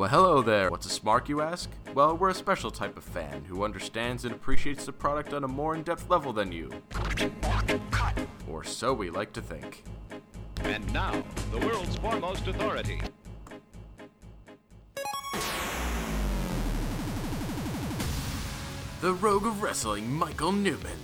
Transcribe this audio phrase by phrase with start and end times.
[0.00, 0.70] Well, hello there.
[0.70, 1.68] What's a smark, you ask?
[1.92, 5.46] Well, we're a special type of fan who understands and appreciates the product on a
[5.46, 6.70] more in depth level than you.
[8.48, 9.84] Or so we like to think.
[10.62, 13.02] And now, the world's foremost authority.
[19.02, 20.96] The Rogue of Wrestling, Michael Newman.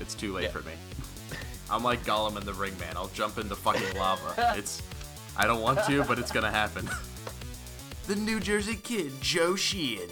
[0.00, 0.50] It's too late Yeah.
[0.50, 0.72] for me.
[1.70, 2.96] I'm like Gollum in the ring, man.
[2.96, 4.54] I'll jump in the fucking lava.
[4.58, 4.82] It's.
[5.36, 6.90] I don't want to, but it's gonna happen.
[8.10, 10.10] the New Jersey kid, Joe Sheehan.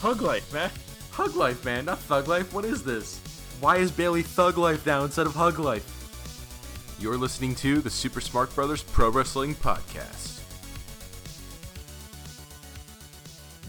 [0.00, 0.68] Hug life, man.
[1.12, 2.52] Hug Life, man, not Thug Life.
[2.52, 3.20] What is this?
[3.60, 6.96] Why is Bayley Thug Life now instead of Hug Life?
[6.98, 10.40] You're listening to the Super Smark Brothers Pro Wrestling Podcast.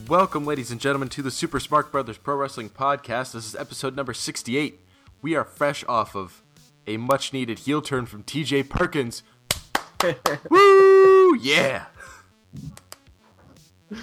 [0.08, 3.34] Welcome, ladies and gentlemen, to the Super Smark Brothers Pro Wrestling Podcast.
[3.34, 4.80] This is episode number 68.
[5.22, 6.42] We are fresh off of
[6.88, 9.22] a much needed heel turn from TJ Perkins.
[10.50, 11.36] Woo!
[11.36, 11.86] Yeah!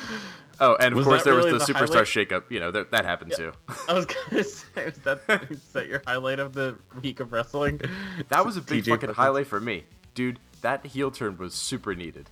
[0.60, 2.06] Oh, and of Was course there was the the superstar highlight?
[2.06, 2.44] shakeup.
[2.50, 3.52] You know, that, that happened too.
[3.88, 7.80] I was gonna say, is that, is that your highlight of the week of wrestling?
[8.28, 9.16] That was a big TJ fucking Perkins.
[9.16, 9.84] highlight for me.
[10.14, 12.30] Dude, that heel turn was super needed.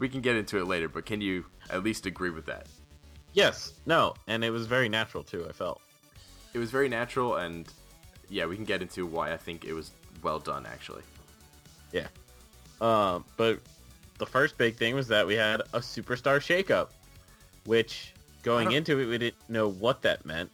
[0.00, 2.66] We can get into it later, but can you at least agree with that?
[3.34, 5.46] Yes, no, and it was very natural too.
[5.48, 5.80] I felt.
[6.54, 7.68] It was very natural, and
[8.28, 9.92] yeah, we can get into why I think it was
[10.22, 11.02] well done, actually.
[11.92, 12.08] Yeah.
[12.80, 13.60] Um, but
[14.18, 16.88] the first big thing was that we had a superstar shakeup,
[17.66, 18.12] which
[18.42, 20.50] going into it we didn't know what that meant.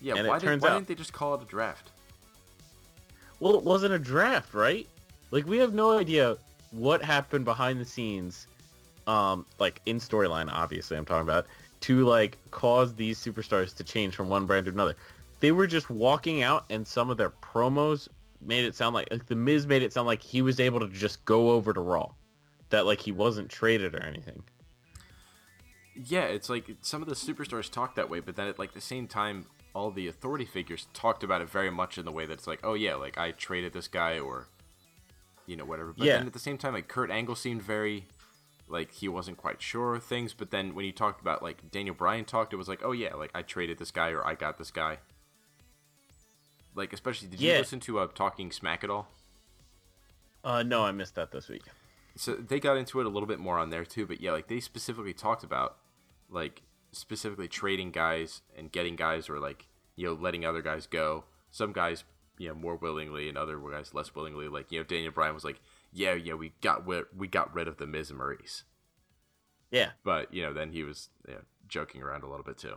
[0.00, 1.90] Yeah, And it why, did, turns why out- didn't they just call it a draft?
[3.40, 4.86] Well, it wasn't a draft, right?
[5.30, 6.36] Like we have no idea
[6.70, 8.46] what happened behind the scenes,
[9.06, 10.48] um, like in storyline.
[10.52, 11.46] Obviously, I'm talking about
[11.82, 14.96] to like cause these superstars to change from one brand to another.
[15.40, 18.08] They were just walking out, and some of their promos
[18.40, 20.88] made it sound like, like the Miz made it sound like he was able to
[20.88, 22.10] just go over to Raw,
[22.70, 24.42] that like he wasn't traded or anything.
[25.94, 28.80] Yeah, it's like some of the superstars talk that way, but then at like the
[28.80, 32.34] same time, all the authority figures talked about it very much in the way that
[32.34, 34.46] it's like, oh yeah, like I traded this guy or,
[35.46, 35.92] you know, whatever.
[35.96, 36.18] But Yeah.
[36.18, 38.06] then at the same time, like Kurt Angle seemed very,
[38.68, 40.34] like he wasn't quite sure of things.
[40.34, 43.14] But then when you talked about like Daniel Bryan talked, it was like, oh yeah,
[43.14, 44.98] like I traded this guy or I got this guy.
[46.74, 49.08] Like especially, did you listen to uh, Talking Smack at all?
[50.44, 51.62] Uh, no, I missed that this week.
[52.18, 54.48] So they got into it a little bit more on there too but yeah like
[54.48, 55.76] they specifically talked about
[56.28, 61.24] like specifically trading guys and getting guys or like you know letting other guys go.
[61.50, 62.02] Some guys
[62.36, 64.48] you know more willingly and other guys less willingly.
[64.48, 65.60] Like you know daniel bryan was like
[65.92, 66.84] yeah yeah we got
[67.16, 68.64] we got rid of the miz and maryse.
[69.70, 72.76] Yeah, but you know then he was you know, joking around a little bit too.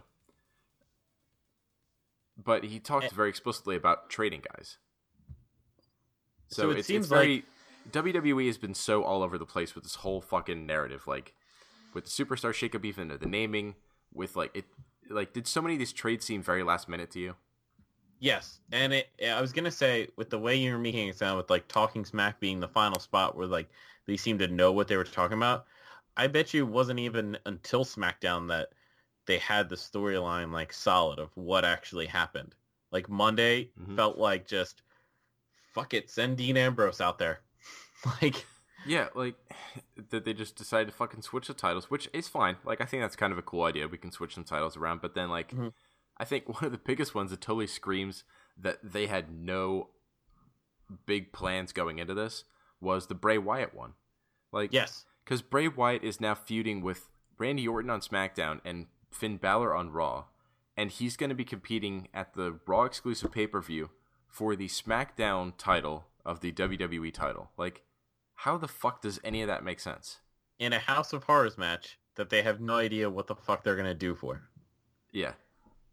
[2.37, 3.09] But he talked Eh.
[3.13, 4.77] very explicitly about trading guys.
[6.49, 7.45] So, So it seems it's very
[7.89, 11.33] WWE has been so all over the place with this whole fucking narrative like
[11.93, 13.75] with the superstar shakeup even the naming
[14.13, 14.65] with like it
[15.09, 17.35] like did so many of these trades seem very last minute to you
[18.21, 19.09] Yes, and it.
[19.27, 22.05] I was gonna say with the way you were making it sound, with like talking
[22.05, 23.67] smack being the final spot where like
[24.05, 25.65] they seemed to know what they were talking about.
[26.15, 28.73] I bet you it wasn't even until SmackDown that
[29.25, 32.53] they had the storyline like solid of what actually happened.
[32.91, 33.95] Like Monday Mhm.
[33.95, 34.83] felt like just
[35.73, 37.41] fuck it, send Dean Ambrose out there.
[38.21, 38.45] like
[38.85, 39.35] Yeah, like
[40.09, 42.57] that they just decided to fucking switch the titles, which is fine.
[42.65, 43.87] Like I think that's kind of a cool idea.
[43.87, 45.73] We can switch some titles around, but then like Mhm.
[46.17, 48.23] I think one of the biggest ones that totally screams
[48.57, 49.89] that they had no
[51.05, 52.43] big plans going into this
[52.79, 53.93] was the Bray Wyatt one.
[54.51, 59.37] Like yes, because Bray Wyatt is now feuding with Randy Orton on SmackDown and Finn
[59.37, 60.25] Balor on Raw,
[60.75, 63.89] and he's going to be competing at the Raw exclusive pay per view
[64.27, 67.51] for the SmackDown title of the WWE title.
[67.57, 67.83] Like,
[68.43, 70.19] how the fuck does any of that make sense?
[70.59, 73.75] in a House of Horrors match that they have no idea what the fuck they're
[73.75, 74.43] gonna do for.
[75.11, 75.33] Yeah.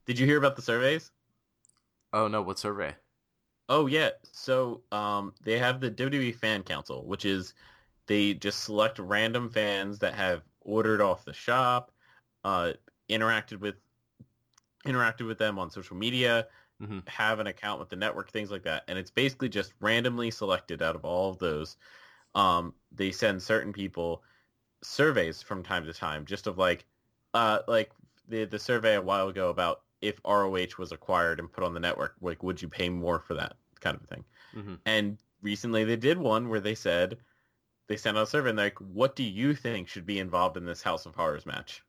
[0.04, 1.10] Did you hear about the surveys?
[2.12, 2.94] Oh no, what survey?
[3.70, 7.54] Oh yeah, so um, they have the WWE Fan Council, which is
[8.06, 11.90] they just select random fans that have ordered off the shop,
[12.44, 12.72] uh,
[13.08, 13.76] interacted with
[14.86, 16.46] interacted with them on social media,
[16.82, 17.08] Mhm.
[17.08, 20.82] have an account with the network, things like that, and it's basically just randomly selected
[20.82, 21.76] out of all of those.
[22.34, 24.22] Um, they send certain people
[24.82, 26.84] surveys from time to time, just of like,
[27.34, 27.90] uh, like
[28.28, 31.80] the the survey a while ago about if ROH was acquired and put on the
[31.80, 34.24] network, like would you pay more for that kind of thing?
[34.54, 37.18] hmm And recently they did one where they said
[37.88, 40.56] they sent out a survey and they're like, what do you think should be involved
[40.56, 41.82] in this House of Horrors match?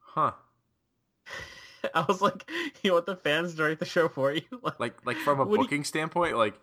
[0.00, 0.32] Huh.
[1.94, 2.50] I was like,
[2.82, 4.42] you want the fans to write the show for you?
[4.78, 6.54] Like, like from a What do you- booking standpoint, like,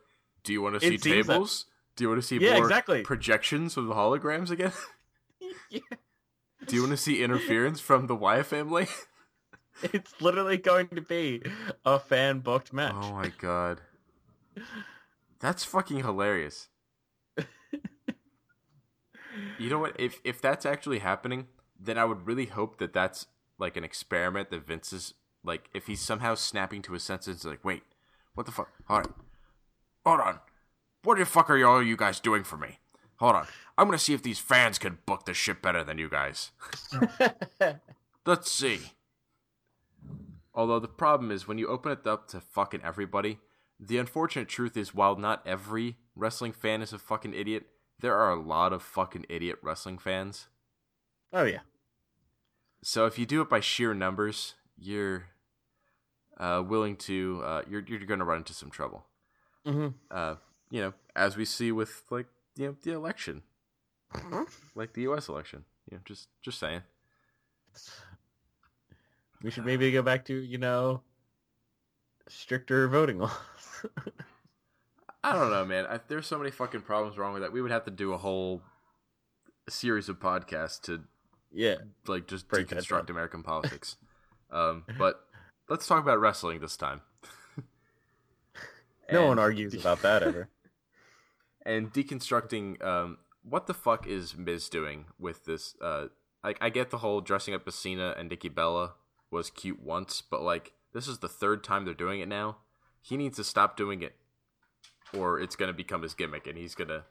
[0.44, 1.66] do you want to see seems that- tables?
[1.96, 3.02] Do you want to see Yeah, more exactly.
[3.04, 4.72] projections of the holograms again?
[5.70, 5.80] yeah.
[6.68, 8.88] Do you want to see interference from the Wyatt family?
[9.84, 11.42] It's literally going to be
[11.86, 12.94] a fan booked match.
[12.96, 13.82] Oh my god.
[15.40, 16.68] That's fucking hilarious.
[19.58, 19.96] you know what?
[20.00, 21.48] If if that's actually happening,
[21.80, 23.26] then I would really hope that that's
[23.58, 27.64] like an experiment that Vince is like if he's somehow snapping to his senses like,
[27.66, 27.84] "Wait,
[28.36, 28.70] what the fuck?
[28.88, 29.10] All right.
[30.06, 30.40] Hold on.
[31.04, 32.80] What the fuck are you all you guys doing for me?
[33.18, 33.48] Hold on.
[33.78, 36.52] I'm going to see if these fans can book this shit better than you guys."
[38.26, 38.80] Let's see.
[40.54, 43.40] Although the problem is when you open it up to fucking everybody,
[43.80, 47.68] the unfortunate truth is while not every wrestling fan is a fucking idiot,
[48.00, 50.48] there are a lot of fucking idiot wrestling fans.
[51.34, 51.60] oh yeah.
[52.84, 55.26] So if you do it by sheer numbers, you're
[56.38, 59.06] uh, willing to uh, you're you're going to run into some trouble.
[59.66, 60.36] hmm Uh,
[60.72, 62.26] you know, as we see with like
[62.56, 63.44] you know the election,
[64.74, 65.28] like the U.S.
[65.30, 65.66] election.
[65.90, 66.82] You know, just just saying.
[69.44, 71.02] We should maybe go back to you know
[72.28, 73.32] stricter voting laws.
[75.24, 75.86] I don't know, man.
[75.86, 77.52] I, there's so many fucking problems wrong with that.
[77.52, 78.62] We would have to do a whole
[79.70, 81.02] series of podcasts to
[81.52, 81.76] yeah.
[82.08, 83.10] like just Break deconstruct.
[83.10, 83.98] American politics.
[84.54, 85.16] Um, but
[85.70, 87.00] let's talk about wrestling this time.
[89.10, 90.50] No And- one argues about that ever.
[91.66, 95.76] And deconstructing um, what the fuck is Miz doing with this?
[95.82, 96.08] Uh,
[96.44, 98.94] like, I get the whole dressing up as Cena and Nikki Bella
[99.30, 102.58] was cute once, but like this is the third time they're doing it now.
[103.02, 104.16] He needs to stop doing it,
[105.14, 107.04] or it's gonna become his gimmick, and he's gonna.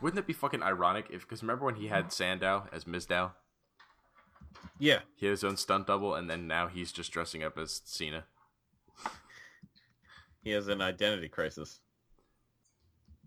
[0.00, 1.22] Wouldn't it be fucking ironic if?
[1.22, 3.32] Because remember when he had Sandow as Mizdow?
[4.78, 5.00] Yeah.
[5.16, 8.24] He had his own stunt double, and then now he's just dressing up as Cena.
[10.42, 11.80] He has an identity crisis.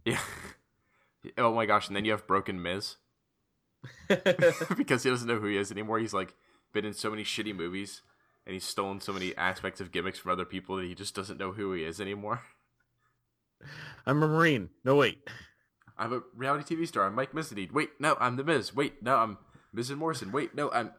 [0.06, 0.20] Yeah.
[1.38, 1.88] oh my gosh!
[1.88, 2.98] And then you have Broken Miz.
[4.78, 6.00] because he doesn't know who he is anymore.
[6.00, 6.36] He's like
[6.74, 8.02] been in so many shitty movies
[8.46, 11.40] and he's stolen so many aspects of gimmicks from other people that he just doesn't
[11.40, 12.42] know who he is anymore.
[14.06, 14.70] I'm a Marine.
[14.84, 15.20] No wait.
[15.98, 17.06] I'm a reality TV star.
[17.06, 17.72] I'm Mike Mizanin.
[17.72, 18.76] Wait, no, I'm the Miz.
[18.76, 19.38] Wait, no, I'm
[19.72, 20.32] Miz and Morrison.
[20.32, 20.92] Wait, no, I'm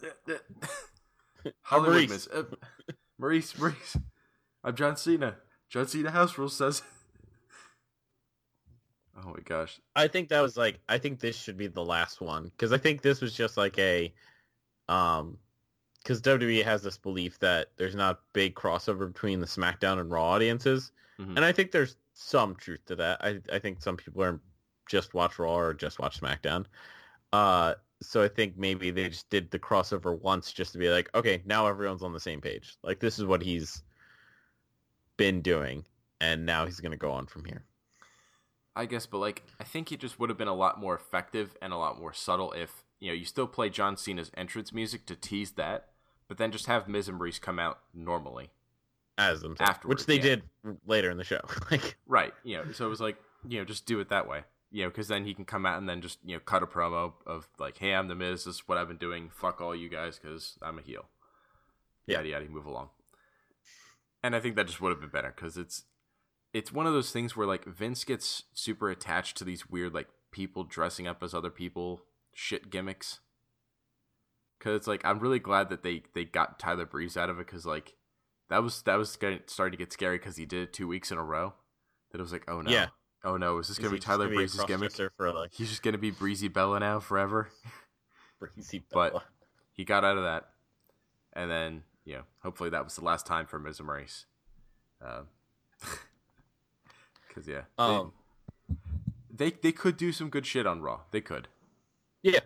[1.63, 2.09] Hollywood Maryse.
[2.09, 2.29] Miz.
[2.33, 2.43] Uh,
[3.21, 4.01] Maryse, Maryse.
[4.63, 5.37] I'm John Cena.
[5.69, 6.83] John Cena House Rules says.
[9.25, 9.81] Oh my gosh.
[9.97, 12.79] I think that was like I think this should be the last one because I
[12.79, 14.13] think this was just like a
[14.89, 15.39] um
[16.03, 20.31] because WWE has this belief that there's not big crossover between the SmackDown and Raw
[20.31, 20.91] audiences,
[21.21, 21.37] Mhm.
[21.37, 23.25] and I think there's some truth to that.
[23.25, 24.41] I I think some people are
[24.89, 26.67] just watch Raw or just watch SmackDown.
[27.33, 31.09] Uh, so I think maybe they just did the crossover once just to be like,
[31.15, 32.77] okay, now everyone's on the same page.
[32.83, 33.83] Like this is what he's
[35.17, 35.85] been doing,
[36.21, 37.65] and now he's gonna go on from here.
[38.75, 41.57] I guess, but like, I think it just would have been a lot more effective
[41.61, 45.05] and a lot more subtle if you know you still play John Cena's entrance music
[45.07, 45.89] to tease that,
[46.29, 48.51] but then just have Miz and Maryse come out normally.
[49.19, 50.37] as themselves, Afterwards, which they yeah.
[50.37, 50.43] did
[50.87, 51.41] later in the show.
[51.71, 52.33] like, Right.
[52.45, 53.17] You know, so it was like,
[53.47, 54.43] you know, just do it that way.
[54.71, 56.67] You know, because then he can come out and then just, you know, cut a
[56.67, 58.45] promo of like, hey, I'm the Miz.
[58.45, 59.29] This is what I've been doing.
[59.31, 61.05] Fuck all you guys because I'm a heel.
[62.07, 62.19] Yeah.
[62.19, 62.49] Yada yada.
[62.49, 62.89] Move along.
[64.23, 65.85] And I think that just would have been better because it's
[66.53, 70.09] it's one of those things where like Vince gets super attached to these weird like
[70.31, 72.03] people dressing up as other people
[72.33, 73.21] shit gimmicks.
[74.59, 77.47] Because it's like I'm really glad that they they got Tyler Breeze out of it
[77.47, 77.95] because like
[78.49, 81.11] that was that was getting, starting to get scary because he did it two weeks
[81.11, 81.55] in a row.
[82.11, 82.89] That it was like, oh no, Yeah.
[83.25, 84.93] oh no, is this is gonna be Tyler gonna be Breeze's gimmick?
[85.17, 87.49] for like He's just gonna be Breezy Bella now forever.
[88.39, 89.23] Breezy But-
[89.73, 90.51] He got out of that,
[91.33, 94.27] and then you know, hopefully that was the last time for Miz and Maryse.
[95.03, 95.23] Uh,
[97.33, 98.13] Because yeah, they- Um,
[99.35, 101.01] they, they could do some good shit on Raw.
[101.11, 101.49] They could,
[102.23, 102.41] yeah.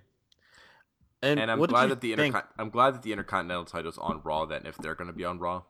[1.23, 4.21] And, and I'm glad that the think- intercon- I'm glad that the Intercontinental title's on
[4.23, 4.45] Raw.
[4.45, 5.63] Then if they're gonna be on Raw,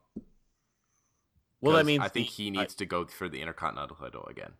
[1.62, 4.26] well, that 'cause means I think the- he needs to go for the Intercontinental title
[4.26, 4.52] again.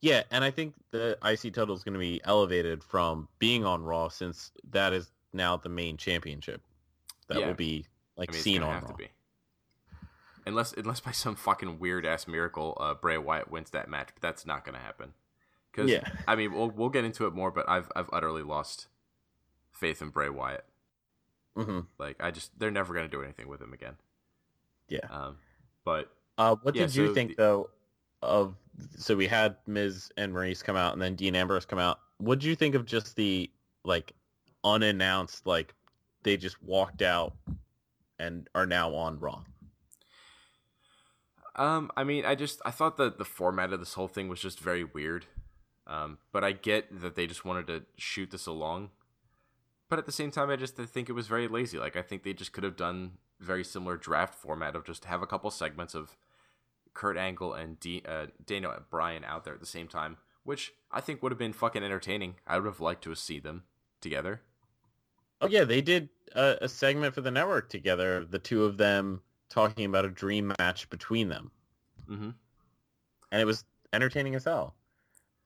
[0.00, 3.82] Yeah, and I think the IC title is going to be elevated from being on
[3.82, 6.62] Raw since that is now the main championship.
[7.28, 7.48] That Yeah.
[7.48, 8.96] will be like I mean, seen on have Raw.
[10.46, 10.50] To.
[10.52, 14.22] Unless, unless by some fucking weird ass miracle, uh, Bray Wyatt wins that match, but
[14.22, 15.12] that's not gonna happen.
[15.72, 16.08] Because Yeah.
[16.26, 18.86] I mean, we'll we'll get into it more, but I've I've utterly lost
[19.72, 20.64] faith in Bray Wyatt.
[21.54, 23.96] hmm Like I just they're never gonna do anything with him again.
[24.88, 25.06] Yeah.
[25.10, 25.38] Um,
[25.84, 27.70] but Uh, what Yeah, did you so think the- though
[28.22, 28.54] of?
[28.98, 31.98] So we had Miz and Maryse come out, and then Dean Ambrose come out.
[32.18, 33.50] What did you think of just the
[33.84, 34.12] like
[34.64, 35.74] unannounced, like
[36.22, 37.34] they just walked out
[38.18, 39.42] and are now on Raw?
[41.56, 44.40] Um, I mean, I just I thought that the format of this whole thing was
[44.40, 45.26] just very weird.
[45.86, 48.90] Um, but I get that they just wanted to shoot this along.
[49.88, 51.78] but at the same time, I just think it was very lazy.
[51.78, 55.22] Like I think they just could have done very similar draft format of just have
[55.22, 56.16] a couple segments of
[56.94, 61.00] Kurt Angle and D- uh, Daniel Bryan out there at the same time, which I
[61.00, 62.36] think would have been fucking entertaining.
[62.46, 63.64] I would have liked to see them
[64.00, 64.40] together.
[65.40, 68.24] Oh yeah, they did a, a segment for the network together.
[68.24, 71.50] The two of them talking about a dream match between them,
[72.08, 72.30] Mm-hmm.
[73.32, 74.74] and it was entertaining as hell.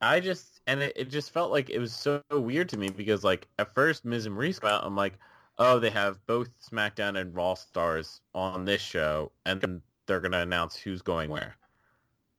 [0.00, 3.22] I just and it, it just felt like it was so weird to me because
[3.24, 5.14] like at first Miz and Maryse out, I'm like,
[5.58, 10.40] oh, they have both SmackDown and Raw stars on this show, and then they're gonna
[10.40, 11.56] announce who's going where.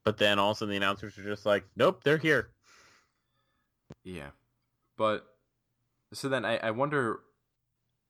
[0.04, 2.50] But then all of a sudden the announcers are just like, nope, they're here.
[4.04, 4.32] Yeah,
[4.98, 5.28] but
[6.14, 7.20] so then I, I wonder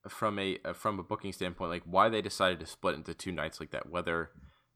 [0.07, 3.31] from a uh, from a booking standpoint, like why they decided to split into two
[3.31, 3.89] nights like that.
[3.89, 4.31] Whether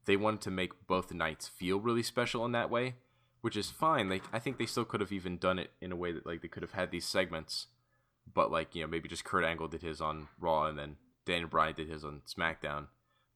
[0.06, 2.96] they wanted to make both nights feel really special in that way,
[3.42, 4.10] which is fine.
[4.10, 6.42] Like I think they still could have even done it in a way that like
[6.42, 7.68] they could have had these segments,
[8.32, 11.50] but like you know maybe just Kurt Angle did his on Raw and then Daniel
[11.50, 12.88] Bryan did his on SmackDown,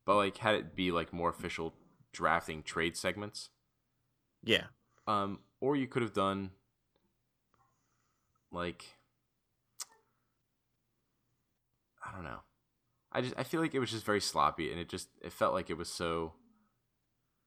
[0.06, 1.74] but like had it be like more official
[2.14, 3.50] drafting trade segments.
[4.44, 4.66] Yeah,
[5.08, 6.52] Um, or you could have done
[8.52, 8.86] like
[12.10, 12.40] I don't know.
[13.12, 15.54] I just I feel like it was just very sloppy and it just it felt
[15.54, 16.34] like it was so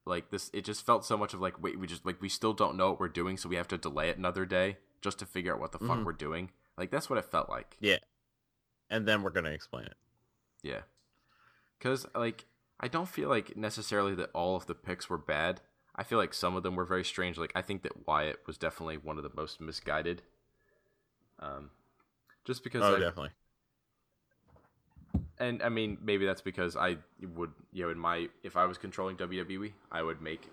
[0.05, 2.53] like this it just felt so much of like wait we just like we still
[2.53, 5.27] don't know what we're doing so we have to delay it another day just to
[5.27, 6.05] figure out what the fuck Mhm.
[6.05, 6.51] we're doing.
[6.77, 7.77] Like that's what it felt like.
[7.81, 7.99] yeah.
[8.91, 9.95] And then we're gonna explain it.
[10.63, 10.83] Yeah.
[11.81, 12.47] Cuz like
[12.81, 15.61] I don't feel like necessarily that all of the picks were bad.
[15.95, 17.39] I feel like some of them were very strange.
[17.39, 20.23] Like I think that Wyatt was definitely one of the most misguided.
[21.39, 21.71] Um
[22.45, 23.31] just because Oh, definitely.
[25.43, 26.97] And I mean maybe that's because I
[27.35, 30.49] would you know in my if I was controlling WWE, I would make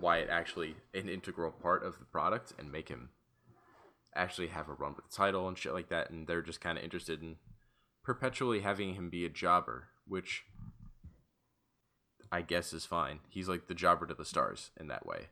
[0.00, 3.10] Wyatt actually an integral part of the product and make him
[4.14, 6.76] actually have a run with the title and shit like that and they're just kind
[6.76, 7.36] of interested in
[8.02, 10.44] perpetually having him be a jobber, which
[12.30, 13.20] I guess is fine.
[13.28, 15.28] He's like the jobber to the stars in that way.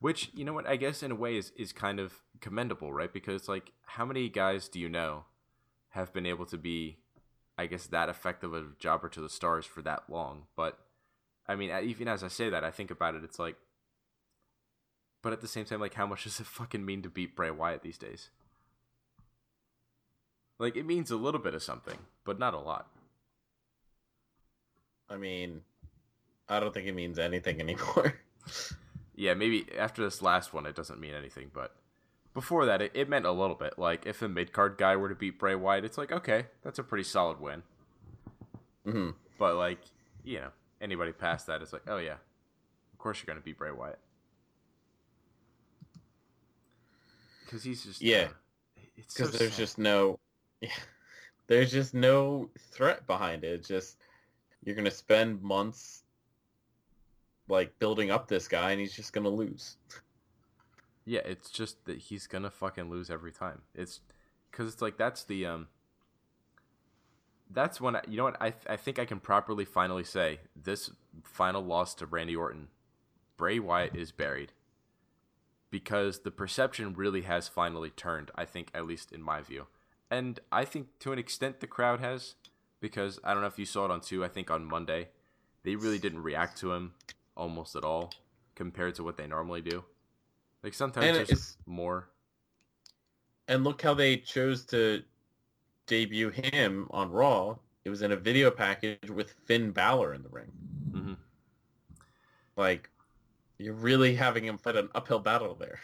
[0.00, 3.12] Which, you know what, I guess in a way is, is kind of commendable, right?
[3.12, 5.24] Because like how many guys do you know
[5.90, 6.98] have been able to be
[7.58, 10.44] I guess that effective of a jobber to the stars for that long?
[10.56, 10.78] But
[11.46, 13.56] I mean, even as I say that, I think about it, it's like
[15.22, 17.50] but at the same time, like how much does it fucking mean to beat Bray
[17.50, 18.30] Wyatt these days?
[20.58, 22.88] Like it means a little bit of something, but not a lot.
[25.08, 25.62] I mean,
[26.48, 28.14] I don't think it means anything anymore.
[29.14, 31.74] Yeah, maybe after this last one, it doesn't mean anything, but
[32.34, 33.78] before that, it, it meant a little bit.
[33.78, 36.78] Like if a mid card guy were to beat Bray Wyatt, it's like okay, that's
[36.78, 37.62] a pretty solid win.
[38.84, 39.80] hmm But like
[40.24, 42.14] you know, anybody past that, it's like oh yeah,
[42.92, 43.98] of course you're gonna beat Bray Wyatt
[47.44, 48.28] because he's just Yeah.
[48.28, 48.32] uh,
[49.06, 49.56] so because there's sad.
[49.56, 50.18] just no
[50.60, 50.70] yeah,
[51.46, 53.98] there's just no threat behind it it's just
[54.64, 56.04] you're gonna spend months
[57.48, 59.76] like building up this guy and he's just gonna lose
[61.08, 63.62] Yeah, it's just that he's gonna fucking lose every time.
[63.74, 64.00] It's
[64.50, 65.68] because it's like that's the um.
[67.50, 70.40] That's when I, you know what I th- I think I can properly finally say
[70.54, 70.90] this
[71.24, 72.68] final loss to Randy Orton,
[73.38, 74.52] Bray Wyatt is buried.
[75.70, 78.30] Because the perception really has finally turned.
[78.34, 79.66] I think at least in my view,
[80.10, 82.34] and I think to an extent the crowd has,
[82.80, 84.22] because I don't know if you saw it on two.
[84.22, 85.08] I think on Monday,
[85.62, 86.92] they really didn't react to him
[87.34, 88.12] almost at all
[88.54, 89.84] compared to what they normally do.
[90.68, 92.10] Like sometimes And there's it's- more.
[93.48, 95.02] and look how they chose to
[95.86, 97.56] debut him on raw.
[97.86, 100.52] It was in a video package with finn Balor in the ring.
[100.92, 101.14] Hmm
[102.56, 102.90] like
[103.56, 105.80] you're really having him fight an uphill battle there.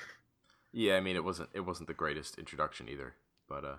[0.73, 3.15] Yeah, I mean it wasn't it wasn't the greatest introduction either,
[3.49, 3.77] but uh,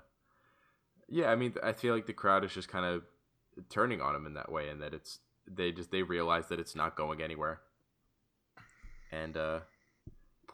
[1.08, 3.04] yeah, I mean I feel like the crowd is just kind of
[3.70, 6.74] turning on him in that way, and that it's they just they realize that it's
[6.74, 7.60] not going anywhere,
[9.12, 9.60] and uh,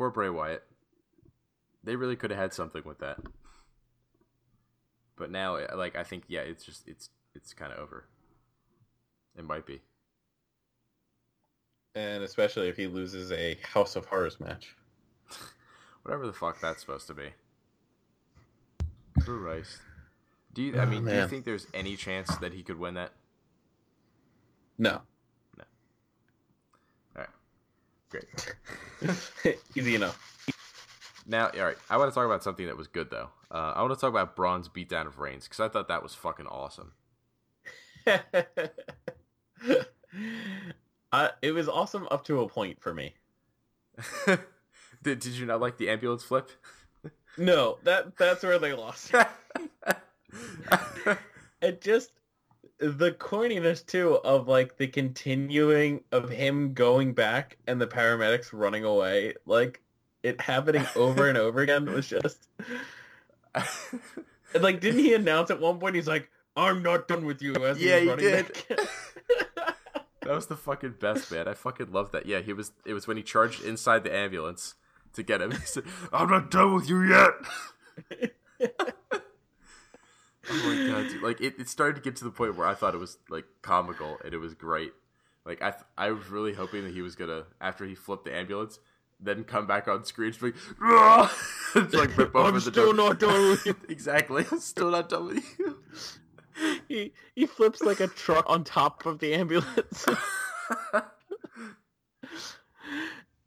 [0.01, 0.63] poor Bray Wyatt,
[1.83, 3.19] they really could have had something with that,
[5.15, 8.07] but now eh, like I think yeah, it's just it's it's kind of over.
[9.37, 9.81] It might be.
[11.93, 14.75] and especially if he loses a house of horrors match
[16.01, 17.29] Whatever the fuck that's supposed to be.
[19.19, 19.77] Christ.
[20.51, 20.79] Do you?
[20.79, 23.11] I Oh, mean, do you think there's any chance that he could win that?
[24.79, 25.01] no
[27.15, 27.29] All right,
[28.11, 29.57] great.
[29.75, 30.19] easy enough
[31.25, 33.29] Now, all right, I want to talk about something that was good though.
[33.49, 36.13] Uh, I want to talk about Braun's beatdown of Reigns because I thought that was
[36.13, 36.93] fucking awesome.
[41.11, 43.15] uh, it was awesome up to a point for me.
[44.25, 46.49] did Did you not like the ambulance flip?
[47.37, 49.13] No, that that's where they lost.
[51.61, 52.11] it just
[52.81, 58.83] the corniness too of like the continuing of him going back and the paramedics running
[58.83, 59.81] away, like
[60.23, 62.47] it happening over and over again was just
[63.53, 63.63] and,
[64.61, 67.81] like didn't he announce at one point he's like, I'm not done with you as
[67.81, 68.51] Yeah, he did.
[70.23, 71.47] That was the fucking best, man.
[71.47, 72.27] I fucking love that.
[72.27, 72.71] Yeah, he was.
[72.85, 74.75] It was when he charged inside the ambulance
[75.13, 75.49] to get him.
[75.49, 75.83] He said,
[76.13, 78.31] "I'm not done with you yet."
[80.51, 81.21] Oh my god, dude.
[81.23, 83.45] like it, it started to get to the point where I thought it was like
[83.61, 84.93] comical and it was great.
[85.45, 88.35] Like I, th- I was really hoping that he was gonna after he flipped the
[88.35, 88.79] ambulance,
[89.19, 90.55] then come back on screen be like,
[91.73, 92.93] to, like rip over I'm the still door.
[92.93, 93.75] not done with you.
[93.89, 94.45] exactly.
[94.51, 95.79] I'm still not done with you.
[96.87, 100.05] he he flips like a truck on top of the ambulance.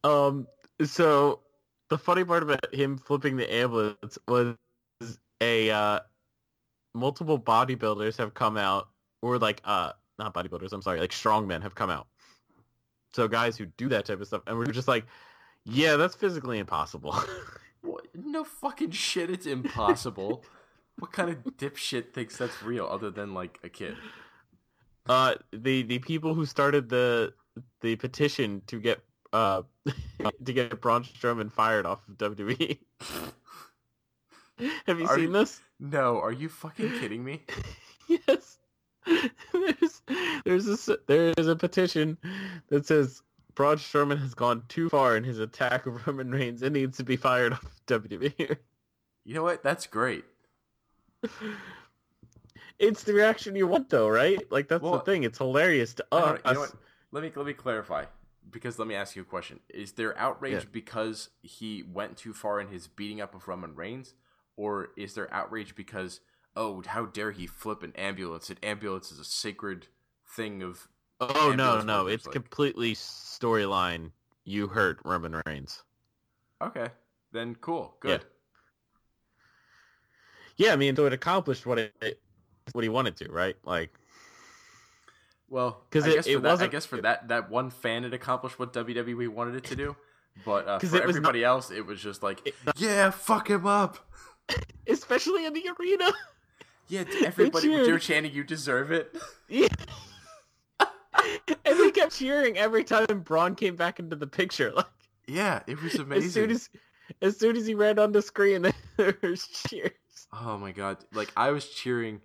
[0.04, 0.46] um
[0.84, 1.40] so
[1.90, 4.56] the funny part about him flipping the ambulance was
[5.40, 6.00] a uh
[6.94, 8.88] multiple bodybuilders have come out
[9.22, 12.06] or like uh not bodybuilders, I'm sorry, like strongmen have come out.
[13.14, 15.04] So guys who do that type of stuff and we're just like,
[15.64, 17.14] yeah, that's physically impossible.
[17.82, 18.06] What?
[18.14, 19.28] No fucking shit.
[19.28, 20.42] It's impossible.
[20.98, 23.94] what kind of dipshit thinks that's real other than like a kid?
[25.06, 27.34] Uh, the the people who started the
[27.82, 29.00] the petition to get
[29.34, 29.60] uh
[30.46, 32.78] to get Braun Strowman fired off of WWE.
[34.86, 35.60] Have you Are seen you- this?
[35.81, 37.43] No, are you fucking kidding me?
[38.09, 38.59] yes.
[39.52, 40.02] There's
[40.45, 42.16] there's a there is a petition
[42.69, 43.23] that says
[43.54, 47.04] Braun Strowman has gone too far in his attack of Roman Reigns and needs to
[47.04, 48.57] be fired off of WWE.
[49.25, 49.62] You know what?
[49.62, 50.25] That's great.
[52.78, 54.40] It's the reaction you want, though, right?
[54.50, 55.23] Like that's Well, the thing.
[55.23, 56.40] It's hilarious to us.
[56.45, 56.73] you know what?
[57.12, 58.07] Let me let me clarify
[58.50, 59.61] because let me ask you a question.
[59.69, 60.69] Is there outrage Yeah.
[60.73, 64.14] because he went too far in his beating up of Roman Reigns,
[64.56, 66.20] or is there outrage because
[66.56, 68.50] oh how dare he flip an ambulance?
[68.50, 69.87] An ambulance is a sacred
[70.37, 70.88] thing of
[71.21, 74.10] Oh no, no, it's like- completely storyline.
[74.45, 75.82] You hurt Roman Reigns.
[76.60, 76.88] okay.
[77.32, 78.25] Then cool, good.
[80.56, 82.21] Yeah, I mean, so it accomplished what it
[82.73, 83.56] what he wanted to, right?
[83.64, 83.93] Like,
[85.49, 88.73] well, because it- it that, I guess for that that one fan, it accomplished what
[88.73, 89.97] WWE wanted it to do.
[90.45, 93.67] But uh, for was not- everybody else, it was just like, It- yeah, fuck him
[93.67, 93.99] up.
[94.89, 96.13] especially in the arena.
[96.89, 99.17] Yeah, everybody, they're chanting, "You deserve it."
[99.49, 99.69] Yeah.
[100.80, 104.73] and they kept cheering every time Braun came back into the picture.
[104.73, 104.87] Like
[105.26, 106.30] Yeah, it was as amazing.
[106.30, 106.71] soon as
[107.23, 109.93] as soon as he ran on the screen, there was cheers.
[110.33, 110.99] Oh my god!
[111.13, 112.21] Like I was cheering,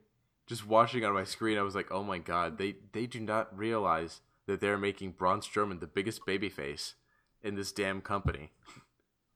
[0.48, 1.58] just watching on my screen.
[1.58, 5.42] I was like, "Oh my god!" They they do not realize that they're making Braun
[5.42, 6.94] Strowman the biggest babyface
[7.44, 8.52] in this damn company.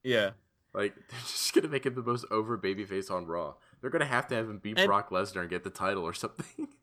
[0.03, 0.31] Yeah.
[0.73, 3.53] Like they're just gonna make him the most over babyface on Raw.
[3.81, 6.13] They're gonna have to have him beat And- Brock Lesnar and get the title or
[6.13, 6.67] something.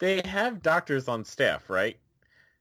[0.00, 1.96] They have doctors on staff, right?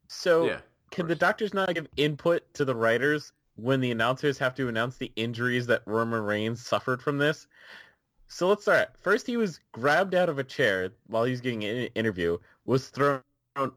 [0.07, 0.59] So yeah.
[0.91, 4.97] can the doctors not give input to the writers when the announcers have to announce
[4.97, 7.47] the injuries that Roman Reigns suffered from this?
[8.27, 8.89] So let's start.
[8.99, 12.89] First, he was grabbed out of a chair while he was getting an interview, was
[12.89, 13.21] thrown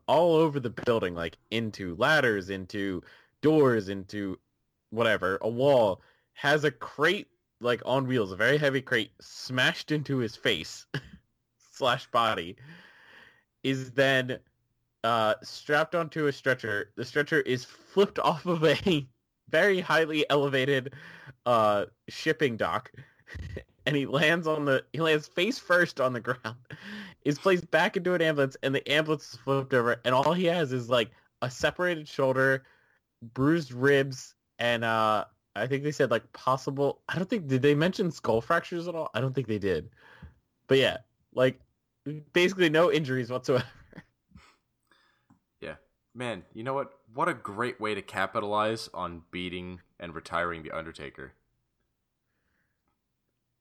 [0.08, 3.00] all over the building, like into ladders, into
[3.42, 4.38] doors, into
[4.92, 6.00] whatever, a wall,
[6.34, 7.28] has a crate
[7.60, 10.86] like on wheels, a very heavy crate, smashed into his face
[11.72, 12.56] slash body,
[13.62, 14.38] is then
[15.04, 16.90] uh, strapped onto a stretcher.
[16.96, 19.06] The stretcher is flipped off of a
[19.48, 20.94] very highly elevated
[21.46, 22.92] uh, shipping dock,
[23.86, 26.56] and he lands on the he lands face first on the ground.
[27.24, 30.46] Is placed back into an ambulance, and the ambulance is flipped over, and all he
[30.46, 32.64] has is like a separated shoulder,
[33.34, 35.24] bruised ribs, and uh,
[35.56, 37.00] I think they said like possible.
[37.08, 39.10] I don't think did they mention skull fractures at all.
[39.12, 39.90] I don't think they did,
[40.68, 40.98] but yeah,
[41.34, 41.60] like
[42.32, 43.64] basically no injuries whatsoever.
[45.60, 45.74] Yeah.
[46.12, 46.92] Man, you know what?
[47.14, 51.34] What a great way to capitalize on beating and retiring The Undertaker.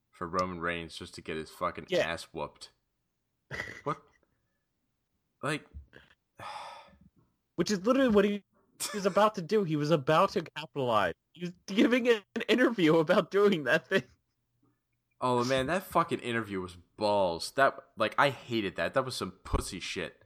[0.10, 2.12] For Roman Reigns just to get his fucking Yeah.
[2.12, 2.72] ass whooped.
[3.84, 3.98] What?
[5.44, 5.66] Like,
[7.56, 8.42] which is literally what he
[8.94, 9.64] was about to do.
[9.64, 11.14] He was about to capitalize.
[11.34, 14.04] He was giving an interview about doing that thing.
[15.22, 17.52] oh man, that fucking interview was balls.
[17.56, 18.94] That, like, I hated that.
[18.94, 20.24] That was some pussy shit.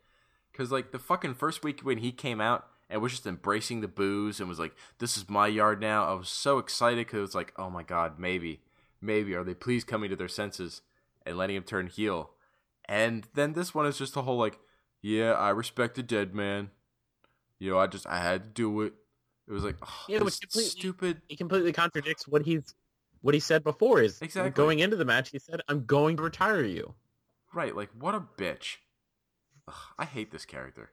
[0.54, 3.88] Cause, like, the fucking first week when he came out and was just embracing the
[3.88, 7.22] boos and was like, this is my yard now, I was so excited because it
[7.22, 8.62] was like, oh my god, maybe,
[9.02, 10.82] maybe, are they please coming to their senses
[11.26, 12.32] and letting him turn heel?
[12.88, 14.60] And then this one is just a whole like,
[15.02, 16.70] yeah, I respect a dead man.
[17.60, 18.94] You know, I just I had to do it.
[19.48, 21.22] It was like, oh, Yeah, which completely- stupid.
[21.28, 22.74] He completely contradicts what he's
[23.22, 24.02] what he said before.
[24.02, 24.52] Is Exactly.
[24.52, 26.94] going into the match, he said, "I'm going to retire you."
[27.54, 28.78] Right, like what a bitch.
[29.68, 30.92] Ugh, I hate this character.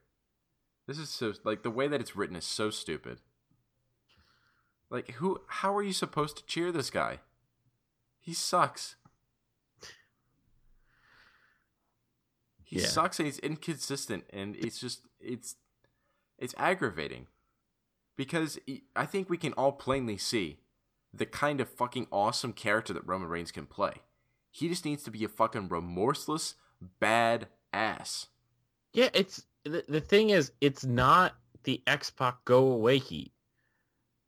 [0.86, 3.20] This is so like the way that it's written is so stupid.
[4.90, 7.20] Like who how are you supposed to cheer this guy?
[8.20, 8.94] He sucks.
[12.64, 12.86] He Yeah.
[12.86, 15.56] sucks and he's inconsistent and it's just it's
[16.42, 17.28] it's aggravating.
[18.16, 18.58] Because
[18.94, 20.58] I think we can all plainly see
[21.14, 23.94] the kind of fucking awesome character that Roman Reigns can play.
[24.50, 26.56] He just needs to be a fucking remorseless
[27.00, 28.26] bad ass.
[28.92, 33.32] Yeah, it's the, the thing is, it's not the X Pac go away heat.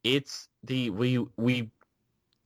[0.03, 1.71] It's the we we.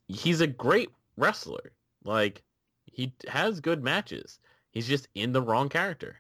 [0.09, 1.73] He's a great wrestler.
[2.05, 2.43] Like
[2.87, 4.39] he has good matches.
[4.71, 6.17] He's just in the wrong character.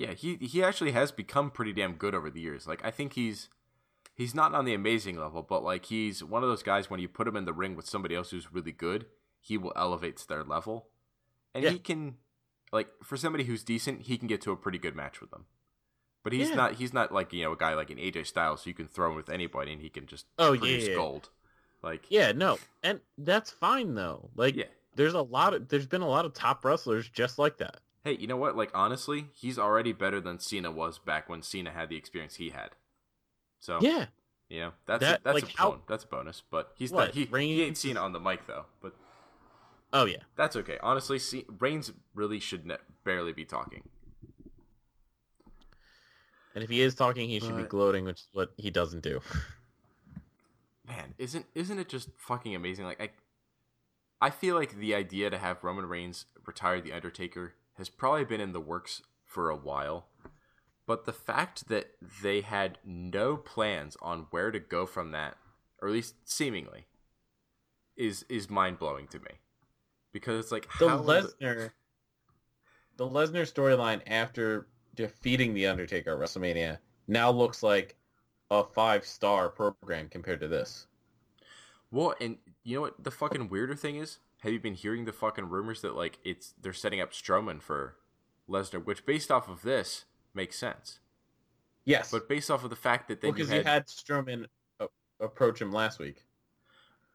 [0.00, 2.66] Yeah, he he actually has become pretty damn good over the years.
[2.66, 3.48] Like I think he's
[4.14, 7.08] he's not on the amazing level, but like he's one of those guys when you
[7.08, 9.06] put him in the ring with somebody else who's really good,
[9.40, 10.88] he will elevate to their level.
[11.54, 11.70] And Yeah.
[11.70, 12.16] he can
[12.72, 15.44] like for somebody who's decent, he can get to a pretty good match with them.
[16.22, 16.54] But he's Yeah.
[16.56, 18.88] not he's not like, you know, a guy like an AJ Styles who you can
[18.88, 20.94] throw him with anybody and he can just Oh, produce yeah.
[20.94, 21.28] gold.
[21.82, 24.30] Like Yeah, no, and that's fine though.
[24.34, 24.56] Like
[24.94, 27.80] there's a lot of there's been a lot of top wrestlers just like that.
[28.04, 28.56] Hey, you know what?
[28.56, 32.50] Like honestly, he's already better than Cena was back when Cena had the experience he
[32.50, 32.70] had.
[33.58, 34.06] So Yeah,
[34.48, 36.42] yeah, that's That- a, that's like, a how- that's a bonus.
[36.50, 38.66] But he's What, not he, he ain't Cena on the mic though.
[38.80, 38.94] But
[39.92, 40.78] oh yeah, that's okay.
[40.82, 43.82] Honestly, see, Reigns really should ne- barely be talking.
[46.54, 49.20] and if he is talking, he should be gloating, which is what he doesn't do.
[50.88, 52.84] Man, isn't isn't it just fucking amazing?
[52.86, 53.10] Like I,
[54.26, 58.40] I feel like the idea to have Roman Reigns retire the Undertaker has probably been
[58.40, 60.06] in the works for a while.
[60.86, 65.36] But the fact that they had no plans on where to go from that,
[65.80, 66.86] or at least seemingly,
[67.96, 69.40] is is mind blowing to me.
[70.12, 71.70] Because it's like the Lesnar,
[72.96, 74.66] the Lesnar storyline after
[74.96, 77.96] defeating the Undertaker at WrestleMania now looks like
[78.50, 80.86] a five star program compared to this.
[81.92, 84.18] Well, and you know what the fucking weirder thing is?
[84.40, 87.96] Have you been hearing the fucking rumors that like it's they're setting up Strowman for
[88.48, 91.00] Lesnar, which based off of this makes sense,
[91.84, 94.46] Yes, but based off of the fact that then because you, had, you had Strowman
[95.20, 96.24] approach him last week.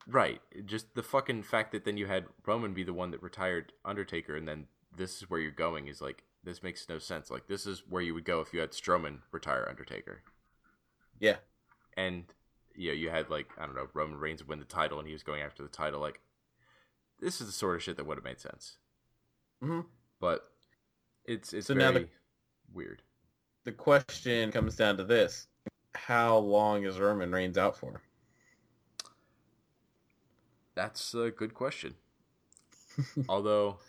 [0.08, 3.74] right, just the fucking fact that then you had Roman be the one that retired
[3.84, 7.32] Undertaker, and then this is where you're going is like this makes no sense.
[7.32, 10.22] Like this is where you would go if you had Strowman retire Undertaker,
[11.20, 11.38] Yeah,
[11.98, 12.26] and
[12.76, 15.14] you know you had like I don't know Roman Reigns win the title and he
[15.14, 16.00] was going after the title.
[16.00, 16.20] Like
[17.20, 18.78] this is the sort of shit that would have made sense.
[19.62, 19.82] hmm
[20.20, 20.50] but
[21.26, 22.10] it's it's So now very the-
[22.74, 23.02] weird.
[23.64, 25.48] the question comes down to this:
[25.94, 28.02] How long is Roman Reigns out for?
[30.76, 31.96] That's a good question.
[33.30, 33.80] Although,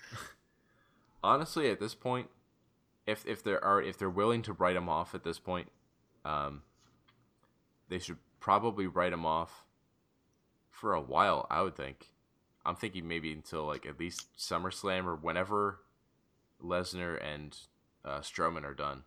[1.22, 2.28] honestly, at this point,
[3.06, 5.68] if if there are if they're willing to write him off at this point,
[6.24, 6.62] um,
[7.88, 9.64] they should probably write him off
[10.70, 11.46] for a while.
[11.50, 12.10] I would think.
[12.66, 15.78] I'm thinking maybe until like at least SummerSlam or whenever
[16.62, 17.56] Lesnar and
[18.04, 19.04] uh, Strowman are done.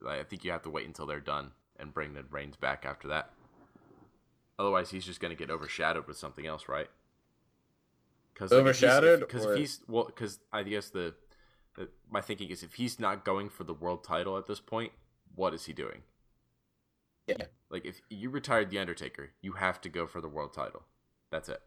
[0.00, 2.84] Like, I think you have to wait until they're done and bring the Reigns back
[2.84, 3.30] after that.
[4.58, 6.88] Otherwise, he's just going to get overshadowed with something else, right?
[8.34, 11.14] Because Overshadowed, Because or- if he's well, because I guess the,
[11.76, 14.92] the my thinking is if he's not going for the world title at this point,
[15.34, 16.02] what is he doing?
[17.26, 17.44] Yeah.
[17.70, 20.82] Like if you retired the Undertaker, you have to go for the world title.
[21.30, 21.60] That's it.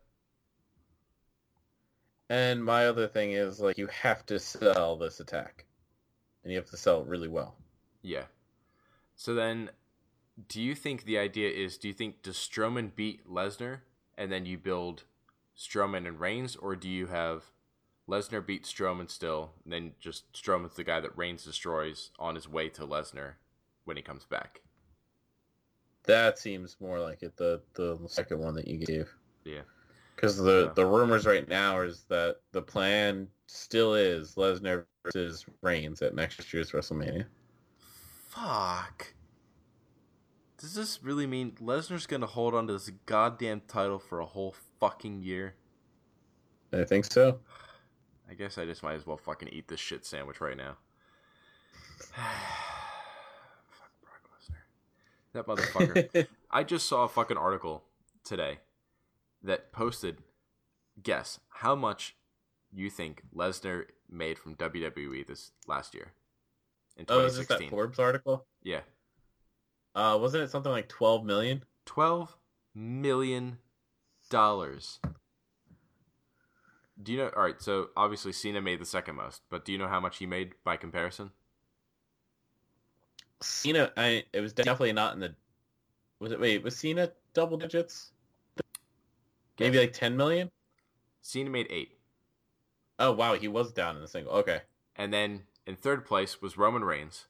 [2.30, 5.66] And my other thing is like you have to sell this attack,
[6.44, 7.56] and you have to sell it really well.
[8.02, 8.26] Yeah.
[9.16, 9.72] So then,
[10.48, 11.78] do you think the idea is?
[11.78, 13.80] Do you think does Strowman beat Lesnar,
[14.18, 15.04] and then you build
[15.58, 17.46] Strowman and Reigns, or do you have
[18.08, 22.48] Lesnar beat Strowman still, and then just Strowman's the guy that Reigns destroys on his
[22.48, 23.34] way to Lesnar
[23.86, 24.62] when he comes back?
[26.04, 27.36] That seems more like it.
[27.38, 29.14] The the second one that you gave.
[29.44, 29.62] Yeah.
[30.20, 30.74] Because the Yeah.
[30.74, 36.54] the rumors right now is that the plan still is Lesnar versus Reigns at next
[36.54, 37.26] year's WrestleMania.
[38.28, 39.14] Fuck.
[40.58, 44.54] Does this really mean Lesnar's gonna hold on to this goddamn title for a whole
[44.82, 45.56] fucking year?
[46.74, 47.40] I think so.
[48.30, 50.76] I guess I just might as well fucking eat this shit sandwich right now.
[52.12, 54.64] Fuck Brock Lesnar.
[55.32, 56.28] That motherfucker.
[56.52, 57.86] I just saw a fucking article
[58.26, 58.60] today
[59.44, 60.18] that posted
[61.02, 62.16] guess how much
[62.74, 66.14] you think Lesnar made from WWE this last year
[66.98, 68.46] in oh, is this that Forbes article?
[68.64, 68.82] yeah.
[69.96, 71.64] Uh, wasn't it something like twelve million?
[71.86, 72.38] 12
[72.76, 73.58] million
[74.30, 75.00] dollars.
[77.02, 77.32] Do you know?
[77.36, 80.18] All right, so obviously Cena made the second most, but do you know how much
[80.18, 81.32] he made by comparison?
[83.42, 85.34] Cena, I it was definitely not in the.
[86.20, 86.62] Was it wait?
[86.62, 88.12] Was Cena double digits?
[89.60, 89.82] Maybe Guess.
[89.82, 90.52] like ten million.
[91.22, 91.98] Cena made eight.
[92.98, 94.34] Oh wow, he was down in the single.
[94.34, 94.62] Okay,
[94.96, 97.28] and then in third place was Roman Reigns,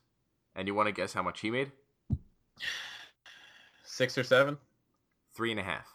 [0.54, 1.72] and you want to guess how much he made?
[3.84, 4.56] six or seven.
[5.34, 5.86] Three and a half.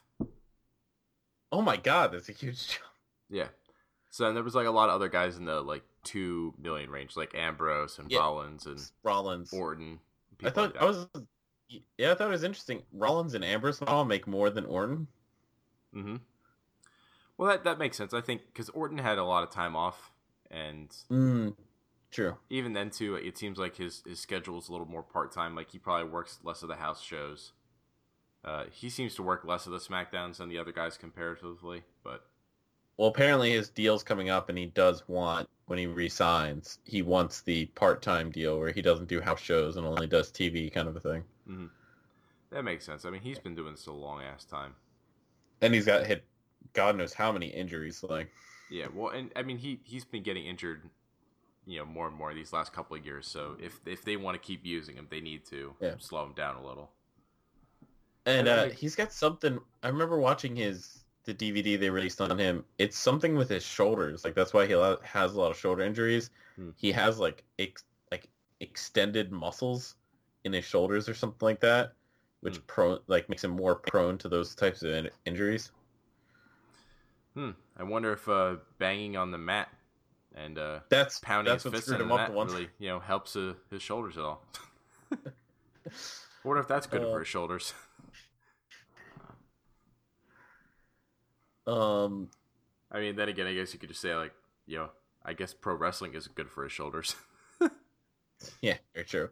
[1.51, 2.81] Oh my god, that's a huge jump.
[3.29, 3.47] Yeah.
[4.09, 6.89] So and there was like a lot of other guys in the like two million
[6.89, 8.19] range, like Ambrose and Yeah.
[8.19, 9.51] Rollins and Rollins.
[9.53, 9.99] Orton.
[10.43, 11.07] I thought like I was.
[11.97, 12.83] Yeah, I thought it was interesting.
[12.93, 15.07] Rollins and Ambrose all make more than Orton.
[15.95, 16.15] Mm-hmm.
[17.37, 18.13] Well, that that makes sense.
[18.13, 20.11] I think because Orton had a lot of time off,
[20.49, 21.55] and Mm,
[22.11, 22.37] true.
[22.49, 25.55] even then too, it seems like his his schedule is a little more part time.
[25.55, 27.53] Like he probably works less of the house shows.
[28.43, 32.25] Uh, he seems to work less of the Smackdowns than the other guys comparatively, but
[32.97, 37.39] Well, apparently his deal's coming up, and he does want when he resigns, he wants
[37.41, 40.97] the part-time deal where he doesn't do house shows and only does TV kind of
[40.97, 41.23] a thing.
[41.47, 41.69] mhm.
[42.51, 43.05] that makes sense.
[43.05, 44.75] I mean, he's been doing this a long ass time.
[45.61, 46.23] And he's got hit,
[46.73, 48.03] God knows how many injuries.
[48.03, 48.29] Like,
[48.69, 50.89] Yeah, well, and I mean, he he's been getting injured,
[51.65, 53.27] you know, more and more these last couple of years.
[53.27, 55.95] So if if they want to keep using him, they need to Yeah.
[55.99, 56.91] slow him down a little.
[58.25, 59.59] and uh, he's got something.
[59.83, 62.63] I remember watching his the DVD they released on him.
[62.77, 64.23] It's something with his shoulders.
[64.23, 66.29] Like that's why he has a lot of shoulder injuries.
[66.55, 66.69] Hmm.
[66.75, 68.27] He has like ex- like
[68.59, 69.95] extended muscles
[70.43, 71.93] in his shoulders or something like that,
[72.45, 75.71] which pro like makes him more prone to those types of in- injuries.
[77.33, 77.51] Hmm.
[77.75, 79.69] I wonder if uh, banging on the mat
[80.35, 83.53] and uh, That's pounding that's his screwed in the mat really, you know, helps uh,
[83.71, 84.43] his shoulders at all.
[85.11, 85.17] I
[86.43, 87.73] wonder if that's good Uh, for his shoulders.
[91.67, 92.29] Um,
[92.91, 94.33] I mean, then again, I guess you could just say like,
[94.67, 94.89] you know,
[95.25, 97.15] I guess pro wrestling isn't good for his shoulders.
[98.61, 99.29] yeah, very true.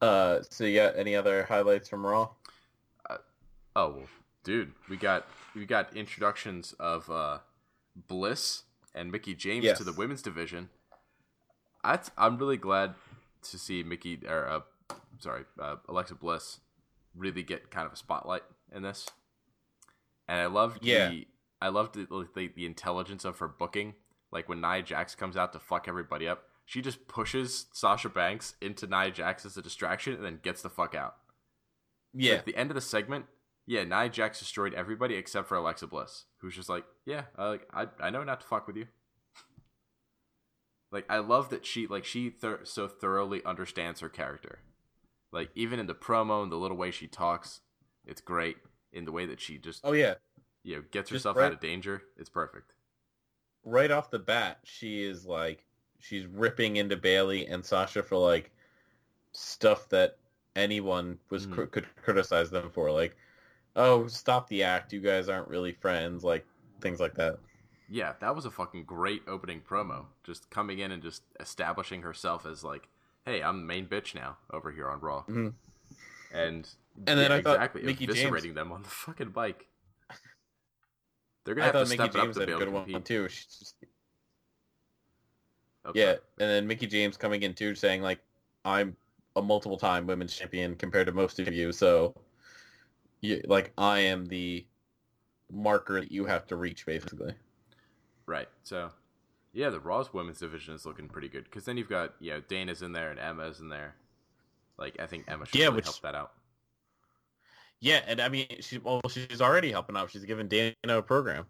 [0.00, 2.30] Uh, so you got any other highlights from Raw?
[3.76, 4.06] Oh well,
[4.44, 7.38] dude, we got we got introductions of uh,
[8.08, 8.62] Bliss
[8.94, 9.78] and Mickie James Yes.
[9.78, 10.68] to the women's division.
[11.84, 12.94] I I'm really glad
[13.50, 14.60] to see Mickie or uh,
[15.18, 16.58] sorry uh, Alexa Bliss
[17.14, 18.42] really get kind of a spotlight
[18.74, 19.06] in this,
[20.26, 21.08] and I loved Yeah.
[21.10, 21.28] the
[21.60, 23.94] I loved the, the the intelligence of her booking.
[24.32, 28.54] Like when Nia Jax comes out to fuck everybody up, she just pushes Sasha Banks
[28.60, 31.16] into Nia Jax as a distraction and then gets the fuck out.
[32.12, 33.24] Yeah, At the end of the segment,
[33.66, 37.66] yeah, Nia Jax destroyed everybody except for Alexa Bliss, who's just like, yeah, uh, like
[37.72, 38.86] I I know not to fuck with you.
[40.92, 44.58] like I love that she like she th- so thoroughly understands her character.
[45.32, 47.60] Like even in the promo and the little way she talks,
[48.06, 48.58] it's great.
[48.92, 50.14] In the way that she just oh yeah.
[50.64, 52.74] you know gets just herself right- out of danger, it's perfect.
[53.64, 55.64] right off the bat, she is like
[56.00, 58.50] she's ripping into Bayley and Sasha for like
[59.32, 60.18] stuff that
[60.56, 61.54] anyone was Mhm.
[61.54, 63.16] cr- could criticize them for, like,
[63.76, 66.44] oh, stop the act, you guys aren't really friends, like
[66.80, 67.38] things like that.
[67.88, 70.06] Yeah, that was a fucking great opening promo.
[70.24, 72.88] Just coming in and just establishing herself as like,
[73.24, 75.24] hey, I'm the main bitch now over here on Raw.
[75.28, 75.54] Mhm.
[76.32, 79.68] And And then yeah, I thought exactly Mickie James- eviscerating them on the fucking bike.
[81.44, 83.02] They're gonna I have to Mickie step it up James to had a good one
[83.04, 83.28] too.
[83.28, 83.84] She's just,
[85.88, 88.20] Oh, yeah, and then Mickie James coming in too, saying like,
[88.64, 88.96] I'm
[89.36, 92.14] a multiple time women's champion compared to most of you, so
[93.20, 94.66] you, like I am the
[95.50, 97.32] marker that you have to reach, basically.
[98.26, 98.48] Right.
[98.64, 98.90] So,
[99.54, 102.40] yeah, the Raw's women's division is looking pretty good because then you've got you know
[102.48, 103.94] Dana's in there and Emma's in there.
[104.76, 106.32] Like I think Emma should Yeah, really which- help that out.
[107.80, 110.10] Yeah, and I mean, she well, she's already helping out.
[110.10, 111.46] She's giving Dana a program.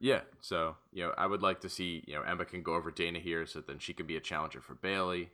[0.00, 0.22] Yeah.
[0.40, 3.18] So you know, I would like to see you know Emma can go over Dana
[3.18, 5.30] here, so then she can be a challenger for Bayley.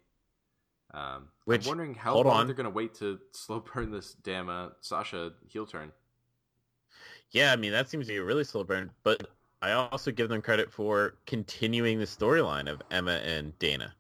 [0.93, 2.47] Um, Which- I'm wondering how long on.
[2.47, 5.93] they're gonna wait to slow burn this damn uh, Sasha heel turn.
[7.31, 9.31] Yeah, I mean that seems to be a really slow burn, but
[9.63, 13.95] I also give them credit for continuing the storyline of Emma and Dana,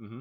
[0.00, 0.20] Mm-hmm.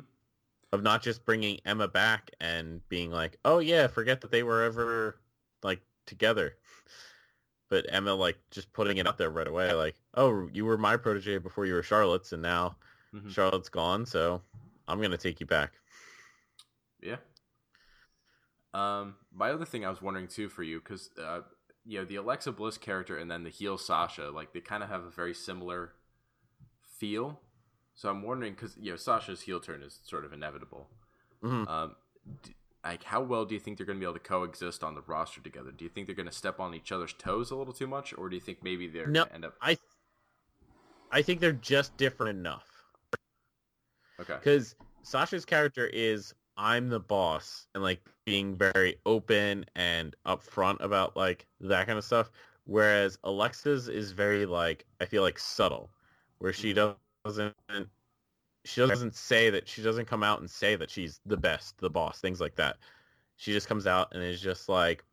[0.72, 4.64] of not just bringing Emma back and being like, "Oh yeah, forget that they were
[4.64, 5.18] ever
[5.64, 6.56] like together,"
[7.74, 10.96] but Emma like just putting it out there right away, like, "Oh, you were my
[10.96, 12.76] protege before you were Charlotte's, and now
[13.12, 13.32] Mhm.
[13.32, 14.44] Charlotte's gone, so
[14.88, 15.74] I'm gonna take you back."
[17.02, 17.18] Yeah.
[18.76, 21.42] Um, my other thing I was wondering too for you, because uh,
[21.84, 24.90] you know the Alexa Bliss character and then the heel Sasha, like they kind of
[24.90, 25.96] have a very similar
[27.00, 27.42] feel.
[27.96, 30.92] So I'm wondering because you know Sasha's heel turn is sort of inevitable.
[31.42, 31.68] Mhm.
[31.68, 31.96] Um,
[32.44, 34.96] d- like how well do you think they're going to be able to coexist on
[34.96, 35.72] the roster together?
[35.72, 38.14] Do you think they're going to step on each other's toes a little too much,
[38.18, 39.56] or do you think maybe they're No, going to end up?
[39.62, 39.78] I
[41.12, 42.70] I think they're just different enough.
[44.20, 44.36] Okay.
[44.36, 51.18] because Sasha's character is I'm the boss and like being very open and upfront about
[51.18, 52.32] like that kind of stuff.
[52.66, 55.90] Whereas Alexa's is very like I feel like subtle,
[56.38, 56.94] where she mm-hmm.
[57.26, 57.56] doesn't
[58.66, 61.90] she doesn't say that she doesn't come out and say that she's the best, the
[61.90, 62.78] boss, things like that.
[63.36, 65.04] She just comes out and is just like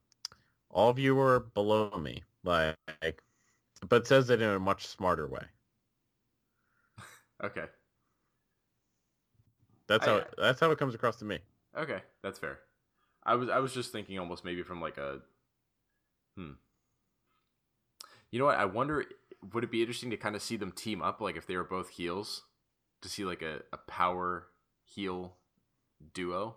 [0.71, 2.77] all of you are below me, like,
[3.89, 5.45] but says it in a much smarter way.
[7.43, 7.65] Okay.
[9.87, 11.39] That's I- how it, that's how it comes across to me.
[11.77, 12.59] Okay, that's fair.
[13.25, 15.21] I was I was just thinking almost maybe from like a
[16.37, 16.53] hmm.
[18.31, 18.59] You know what?
[18.59, 19.05] I wonder
[19.53, 21.65] would it be interesting to kind of see them team up like if they were
[21.65, 22.43] both heels
[23.03, 24.47] to see like a, a power
[24.85, 25.37] heel
[26.15, 26.57] duo?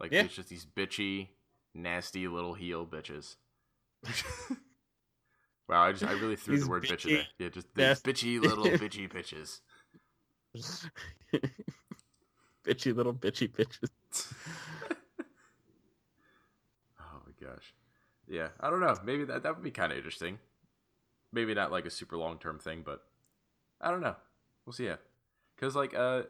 [0.00, 0.22] Like Yeah.
[0.22, 1.28] it's just these bitchy,
[1.74, 3.36] nasty little heel bitches.
[5.68, 7.26] wow, I just I really threw the word bitch in there.
[7.38, 9.60] Yeah, just these bitchy little bitchy bitches.
[12.64, 13.90] bitchy little bitchy bitches.
[17.00, 17.74] Oh my gosh.
[18.28, 18.96] Yeah, I don't know.
[19.04, 20.38] Maybe that that would be kind of interesting.
[21.32, 23.02] Maybe not like a super long term thing, but
[23.80, 24.16] I don't know.
[24.64, 24.86] We'll see.
[24.86, 24.96] Yeah,
[25.56, 26.22] because like uh,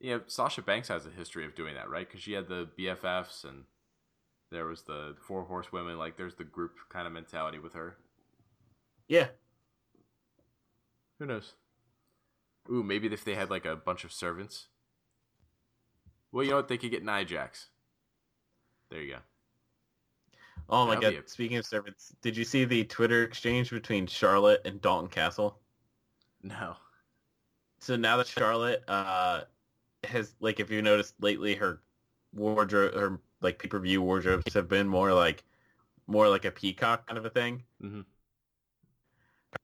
[0.00, 2.06] you know, Sasha Banks has a history of doing that, right?
[2.06, 3.64] Because she had the BFFs and
[4.50, 5.98] there was the four horsewomen.
[5.98, 7.96] Like, there's the group kind of mentality with her.
[9.08, 9.28] Yeah.
[11.18, 11.54] Who knows?
[12.70, 14.66] Ooh, maybe if they had like a bunch of servants.
[16.32, 16.68] Well, you know what?
[16.68, 17.68] They could get Nia Jax.
[18.90, 19.18] There you go.
[20.68, 21.24] Oh my That'd god.
[21.24, 25.58] a- Speaking of servants, did you see the Twitter exchange between Charlotte and Dalton Castle?
[26.42, 26.76] No.
[27.80, 29.42] So now that Charlotte uh
[30.04, 31.80] has like if you noticed lately her
[32.32, 35.44] wardrobe her like pay per view wardrobes have been more like
[36.06, 37.64] more like a peacock kind of a thing.
[37.82, 38.04] Mhm.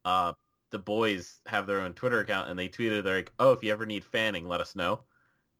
[0.05, 0.33] Uh
[0.70, 3.70] the boys have their own Twitter account and they tweeted they're like, Oh, if you
[3.72, 5.01] ever need fanning, let us know.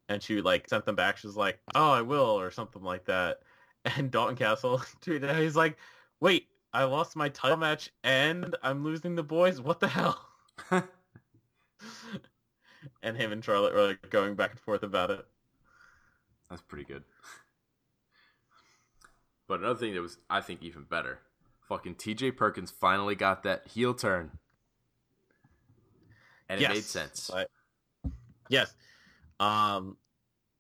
[0.09, 3.05] And she like sent them back, she was like, Oh, I will or something like
[3.07, 3.41] that.
[3.97, 5.77] And Dalton Castle tweeted he's like,
[6.21, 9.61] Wait, I lost my title match and I'm losing the boys?
[9.61, 10.25] What the hell?
[13.03, 15.27] and him and Charlotte were like going back and forth about it.
[16.49, 17.03] That's pretty good.
[19.49, 21.19] But another thing that was, I think, even better,
[21.69, 22.33] fucking T.J.
[22.33, 24.31] Perkins finally got that heel turn,
[26.49, 27.31] and it made sense.
[27.33, 27.51] But-
[28.49, 28.75] yes.
[29.41, 29.97] Um,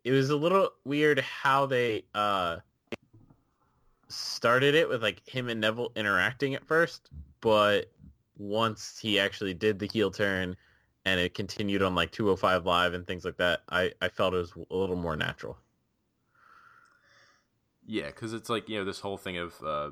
[0.04, 2.56] it was a little weird how they uh
[4.08, 7.08] started it with like him and Neville interacting at first,
[7.40, 7.90] but
[8.36, 10.56] once he actually did the heel turn
[11.04, 14.38] and it continued on like 205 live and things like that, I I felt it
[14.38, 15.58] was a little more natural.
[17.86, 19.90] Yeah, because it's like you know this whole thing of uh,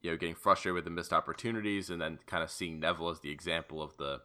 [0.00, 3.20] you know getting frustrated with the missed opportunities, and then kind of seeing Neville as
[3.20, 4.22] the example of the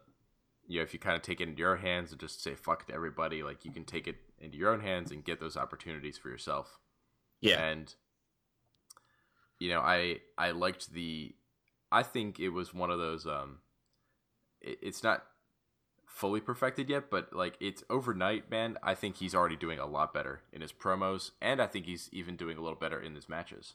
[0.66, 2.86] you know if you kind of take it into your hands and just say fuck
[2.86, 6.16] to everybody, like you can take it into your own hands and get those opportunities
[6.18, 6.78] for yourself.
[7.40, 7.60] Yeah.
[7.60, 7.92] and
[9.62, 11.34] you know i i liked the
[11.92, 13.58] i think it was one of those um
[14.60, 15.24] it, it's not
[16.12, 20.12] fully perfected yet but like it's overnight man i think he's already doing a lot
[20.12, 23.28] better in his promos and i think he's even doing a little better in his
[23.28, 23.74] matches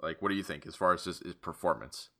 [0.00, 2.10] like what do you think as far as his, his performance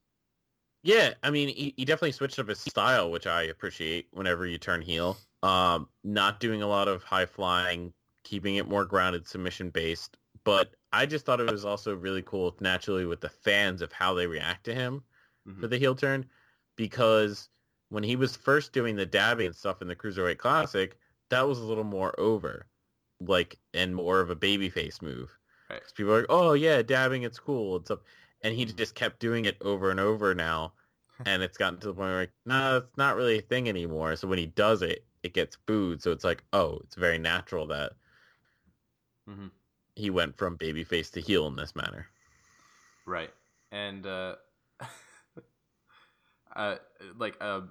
[0.83, 4.59] Yeah, I mean, he, he definitely switched up his style, which I appreciate whenever you
[4.59, 5.19] turn heel.
[5.43, 7.93] Um, not doing a lot of high flying,
[8.25, 10.17] keeping it more grounded, submission based.
[10.45, 14.15] But I just thought it was also really cool naturally with the fans of how
[14.15, 15.05] they react to him
[15.47, 15.61] Mhm.
[15.61, 16.29] for the heel turn,
[16.81, 17.51] because
[17.91, 20.97] when he was first doing the dabbing and stuff in the Cruiserweight Classic,
[21.29, 22.65] that was a little more over,
[23.21, 25.29] like, and more of a babyface move.
[25.69, 25.83] Right.
[25.95, 28.03] people are like, oh yeah, dabbing, it's cool, it's up,
[28.43, 30.73] and he just kept doing it over and over now,
[31.27, 34.17] and it's gotten to the point where like, no, it's not really a thing anymore.
[34.17, 36.03] So when he does it, it gets booed.
[36.03, 37.93] So it's like, oh, it's very natural that
[39.29, 39.49] mm-hmm.
[39.97, 42.07] he went from babyface to heel in this manner.
[43.05, 43.31] Right.
[43.71, 44.37] And uh
[46.61, 46.77] uh
[47.19, 47.63] like uh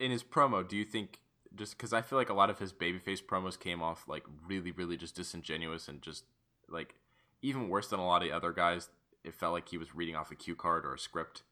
[0.00, 1.20] in his promo, do you think
[1.54, 4.72] just cuz I feel like a lot of his babyface promos came off like really
[4.72, 6.24] really just disingenuous and just
[6.68, 6.94] like
[7.42, 8.90] even worse than a lot of the other guys,
[9.24, 11.42] it felt like he was reading off a cue card or a script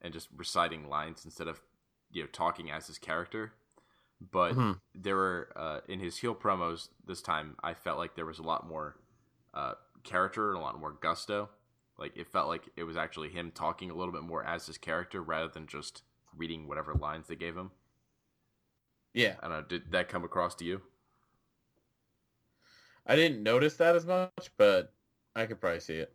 [0.00, 1.60] and just reciting lines instead of
[2.12, 3.52] you know talking as his character.
[4.20, 4.80] But Mhm.
[4.94, 8.42] there were uh, in his heel promos this time, I felt like there was a
[8.42, 8.96] lot more
[9.54, 9.74] uh,
[10.04, 11.48] character and a lot more gusto.
[12.00, 14.78] Like it felt like it was actually him talking a little bit more as his
[14.78, 16.02] character rather than just
[16.34, 17.70] reading whatever lines they gave him.
[19.12, 19.34] Yeah.
[19.42, 19.64] I don't know.
[19.68, 20.80] Did that come across to you?
[23.06, 24.94] I didn't notice that as much, but
[25.34, 26.14] I could probably see it.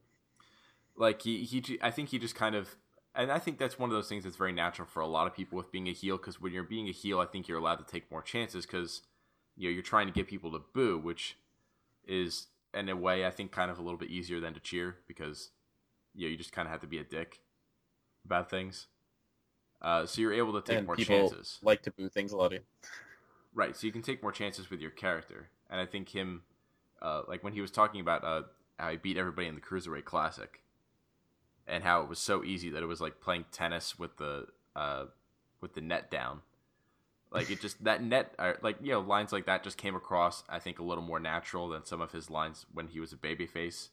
[0.97, 2.75] Like he he I think he just kind of
[3.13, 5.35] and I think that's one of those things that's very natural for a lot of
[5.35, 7.77] people with being a heel because when you're being a heel, I think you're allowed
[7.77, 9.03] to take more chances because
[9.55, 11.37] you know you're trying to get people to boo, which
[12.07, 14.97] is in a way I think kind of a little bit easier than to cheer
[15.07, 15.51] because
[16.15, 17.41] you know you just kind of have to be a dick
[18.25, 18.87] about things.
[19.81, 21.59] Uh, so you're able to take and more people chances.
[21.61, 22.53] like to boo things a lot.
[23.53, 26.41] Right, so you can take more chances with your character, and I think him,
[27.01, 28.43] uh, like when he was talking about uh,
[28.77, 30.61] how he beat everybody in the cruiserweight classic,
[31.67, 35.05] and how it was so easy that it was like playing tennis with the uh,
[35.61, 36.41] with the net down.
[37.31, 40.43] Like it just that net, uh, like you know, lines like that just came across.
[40.47, 43.17] I think a little more natural than some of his lines when he was a
[43.17, 43.89] babyface,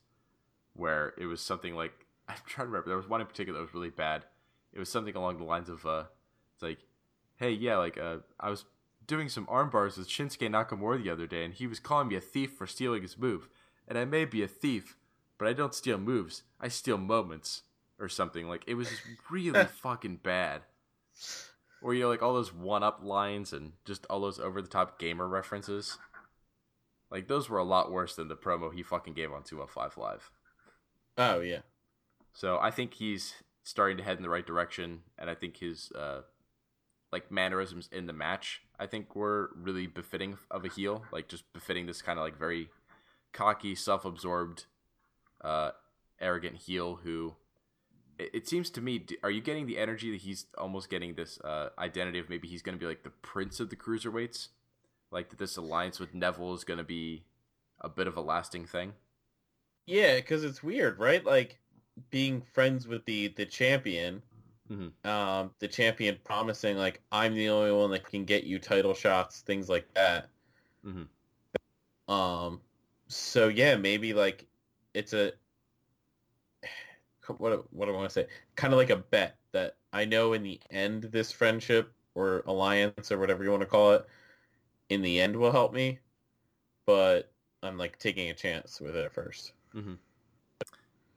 [0.75, 2.89] where it was something like I'm trying to remember.
[2.89, 4.25] There was one in particular that was really bad.
[4.73, 6.05] It was something along the lines of, uh,
[6.55, 6.79] it's like,
[7.37, 8.65] hey, yeah, like uh, I was
[9.07, 12.17] doing some arm bars with Shinsuke Nakamura the other day, and he was calling me
[12.17, 13.49] a thief for stealing his move.
[13.87, 14.97] And I may be a thief,
[15.39, 16.45] but I don't steal moves.
[16.61, 17.63] I steal moments
[17.99, 18.49] or something.
[18.49, 20.63] Like it was just really fucking bad.
[21.83, 25.99] Or you know, like all those one-up lines and just all those over-the-top gamer references.
[27.11, 30.31] Like those were a lot worse than the promo he fucking gave on 205 Live.
[31.19, 31.59] Oh yeah,
[32.33, 35.93] So I think he's starting to head in the right direction, and I think his
[35.93, 36.23] uh,
[37.13, 41.51] like mannerisms in the match, I think were really befitting of a heel, like just
[41.53, 42.71] befitting this kind of like very
[43.33, 44.65] cocky, self-absorbed,
[45.43, 45.73] uh,
[46.21, 47.35] arrogant heel who.
[48.19, 51.71] It, seems to me, are you getting the energy that he's almost getting this uh,
[51.77, 54.49] identity of maybe he's going to be like the prince of the cruiserweights,
[55.11, 57.25] like that this alliance with Neville is going to be
[57.81, 58.93] a bit of a lasting thing.
[59.87, 61.25] yeah, because it's weird, right?
[61.25, 61.59] Like
[62.11, 64.23] being friends with the the champion,
[64.69, 64.93] Mhm.
[65.05, 69.43] um, the champion promising like I'm the only one that can get you title shots,
[69.43, 70.31] things like that.
[70.85, 71.09] Mhm.
[72.09, 72.63] Um,
[73.09, 74.49] so yeah, maybe like
[74.95, 75.33] it's a
[77.39, 78.29] what what do I want to say?
[78.57, 83.11] Kind of like a bet that I know in the end this friendship or alliance
[83.13, 84.07] or whatever you want to call it,
[84.91, 86.01] in the end will help me,
[86.87, 87.33] but
[87.63, 89.55] I'm like taking a chance with it at first.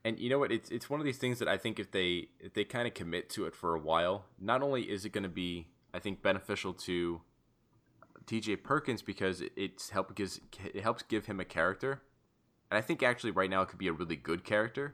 [0.05, 0.51] And you know what?
[0.51, 2.93] It's it's one of these things that I think if they if they kind of
[2.93, 6.21] commit to it for a while, not only is it going to be I think
[6.21, 7.21] beneficial to
[8.27, 8.57] T.J.
[8.57, 12.03] Perkins because it, it's help gives it helps give him a character,
[12.69, 14.93] and I think actually right now it could be a really good character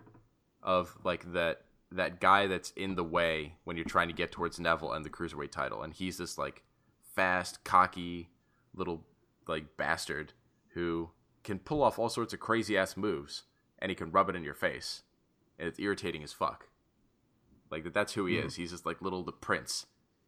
[0.63, 4.61] of like that that guy that's in the way when you're trying to get towards
[4.61, 6.63] Neville and the cruiserweight title, and he's this like
[7.15, 8.29] fast, cocky
[8.73, 9.03] little
[9.45, 10.31] like bastard
[10.69, 11.09] who
[11.43, 13.43] can pull off all sorts of crazy ass moves
[13.81, 15.03] and he can rub it in your face,
[15.57, 16.67] and it's irritating as fuck.
[17.69, 17.93] Like that.
[17.93, 18.45] That's who he Mhm.
[18.45, 18.55] is.
[18.55, 19.85] He's just like little the prince.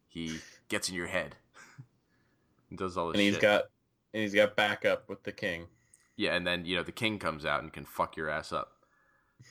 [0.08, 1.36] He gets in your head
[2.70, 3.42] and does all this And he's shit.
[3.42, 3.64] got
[4.12, 5.68] and he's got backup with the king.
[6.16, 8.84] yeah, and then you know the king comes out and can fuck your ass up.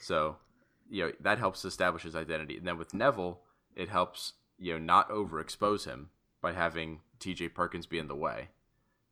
[0.01, 0.37] So
[0.89, 3.41] you know that helps establish his identity, and then with Neville,
[3.75, 6.09] it helps you know not overexpose him
[6.41, 7.49] by having T.J.
[7.49, 8.49] Perkins be in the way.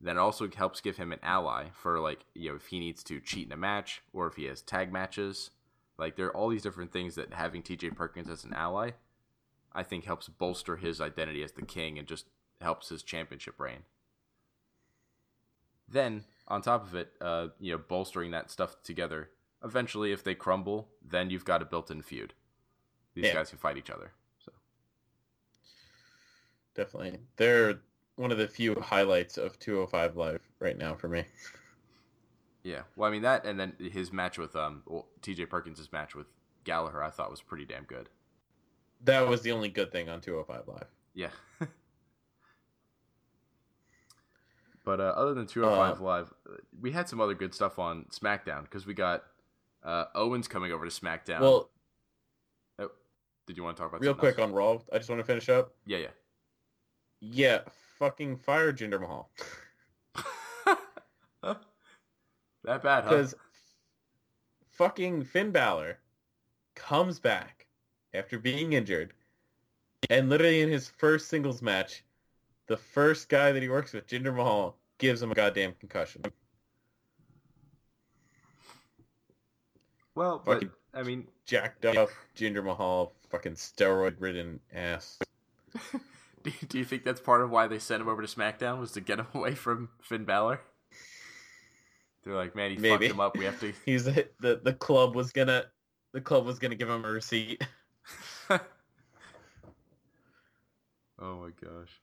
[0.03, 3.03] Then it also helps give him an ally for like you know if he needs
[3.03, 5.51] to cheat in a match or if he has tag matches.
[5.97, 7.91] Like there are all these different things that having T.J.
[7.91, 8.91] Perkins as an ally,
[9.71, 12.25] I think helps bolster his identity as the king and just
[12.59, 13.83] helps his championship reign.
[15.87, 19.29] Then on top of it, uh, you know, bolstering that stuff together.
[19.63, 22.33] Eventually, if they crumble, then you've got a built-in feud.
[23.13, 23.33] These Yeah.
[23.33, 24.13] guys can fight each other.
[24.43, 24.51] So
[26.73, 27.19] Definitely.
[27.35, 27.81] They're
[28.15, 31.23] one of the few highlights of 205 Live right now for me.
[32.63, 35.47] yeah, well, I mean that, and then his match with um, well, T.J.
[35.47, 36.27] Perkins' match with
[36.63, 38.09] Gallagher, I thought was pretty damn good.
[39.03, 40.87] That was the only good thing on 205 Live.
[41.13, 41.29] Yeah.
[44.85, 46.33] but uh, other than 205 Uh, Live,
[46.79, 49.23] we had some other good stuff on SmackDown because we got
[49.83, 51.39] uh, Owens coming over to SmackDown.
[51.41, 51.71] Well,
[53.47, 55.49] did you want to talk about real quick on Raw, I just want to finish
[55.49, 55.73] up.
[55.85, 56.07] Yeah, yeah.
[57.19, 57.59] Yeah,
[58.01, 59.29] fucking fire Jinder Mahal.
[61.43, 63.09] that bad, huh?
[63.11, 63.35] Because
[64.71, 65.99] fucking Finn Balor
[66.73, 67.67] comes back
[68.15, 69.13] after being injured,
[70.09, 72.03] and literally in his first singles match,
[72.65, 76.23] the first guy that he works with, Jinder Mahal, gives him a goddamn concussion.
[80.15, 85.19] Well, but Fucking- I mean, Jacked up Jinder Mahal, fucking steroid-ridden ass.
[86.67, 89.01] do you think that's part of why they sent him over to SmackDown was to
[89.01, 90.61] get him away from Finn Balor?
[92.23, 93.07] They're like, man, he Maybe.
[93.07, 93.37] fucked him up.
[93.37, 93.73] We have to.
[93.85, 95.65] He's the the club was gonna
[96.13, 97.63] the club was gonna give him a receipt.
[98.49, 98.59] oh
[101.19, 101.99] my gosh.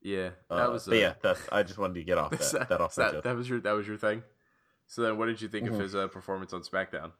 [0.00, 0.86] Yeah, Uh, that was.
[0.86, 3.22] but uh, yeah, that's, I just wanted to get off that, that, that off that,
[3.22, 4.22] that was your that was your thing.
[4.88, 5.74] So then, what did you think Mhm.
[5.74, 7.12] of his uh, performance on SmackDown?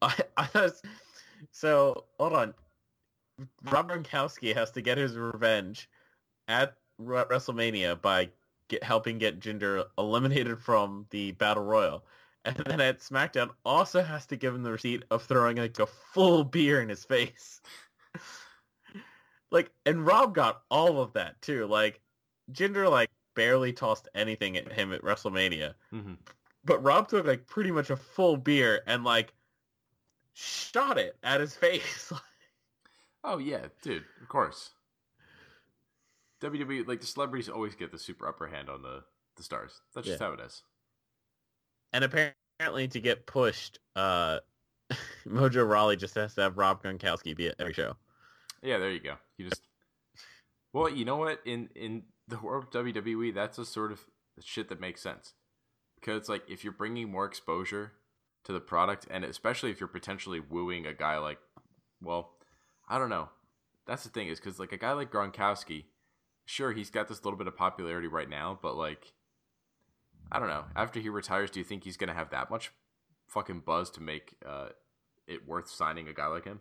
[0.00, 0.82] I, I was,
[1.50, 2.54] so hold on.
[3.70, 5.88] Rob Gronkowski has to get his revenge
[6.48, 8.30] at WrestleMania by
[8.68, 12.04] get, helping get Jinder eliminated from the Battle Royal,
[12.44, 15.86] and then at SmackDown also has to give him the receipt of throwing like a
[15.86, 17.60] full beer in his face.
[19.50, 21.66] like, and Rob got all of that too.
[21.66, 22.00] Like,
[22.52, 26.14] Jinder like barely tossed anything at him at WrestleMania, Mm-hmm.
[26.64, 29.32] but Rob took like pretty much a full beer and like
[30.34, 32.12] shot it at his face.
[33.24, 34.70] Oh yeah, dude, of course.
[36.42, 39.04] WWE like the celebrities always get the super upper hand on the
[39.36, 39.80] the stars.
[39.94, 40.26] That's just Yeah.
[40.26, 40.62] how it is.
[41.94, 44.40] and apparently to get pushed, uh,
[45.26, 47.96] Mojo Rawley just has to have Rob Gronkowski be at every show.
[48.62, 49.16] Yeah, there you go.
[49.38, 49.62] You just
[50.72, 51.40] well, you know what?
[51.44, 54.00] In in the world of WWE, that's a sort of
[54.40, 55.34] shit that makes sense
[56.00, 57.92] because it's like if you're bringing more exposure
[58.44, 61.38] to the product, and especially if you're potentially wooing a guy like,
[62.00, 62.32] well,
[62.88, 63.28] I don't know.
[63.86, 65.84] That's the thing is because like a guy like Gronkowski,
[66.44, 69.12] sure he's got this little bit of popularity right now, but like,
[70.30, 70.64] I don't know.
[70.76, 72.72] After he retires, do you think he's gonna have that much
[73.28, 74.68] fucking buzz to make uh,
[75.26, 76.60] it worth signing a guy like him?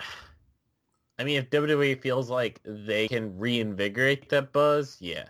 [1.18, 5.26] I mean, if WWE feels like they can reinvigorate that buzz, yeah.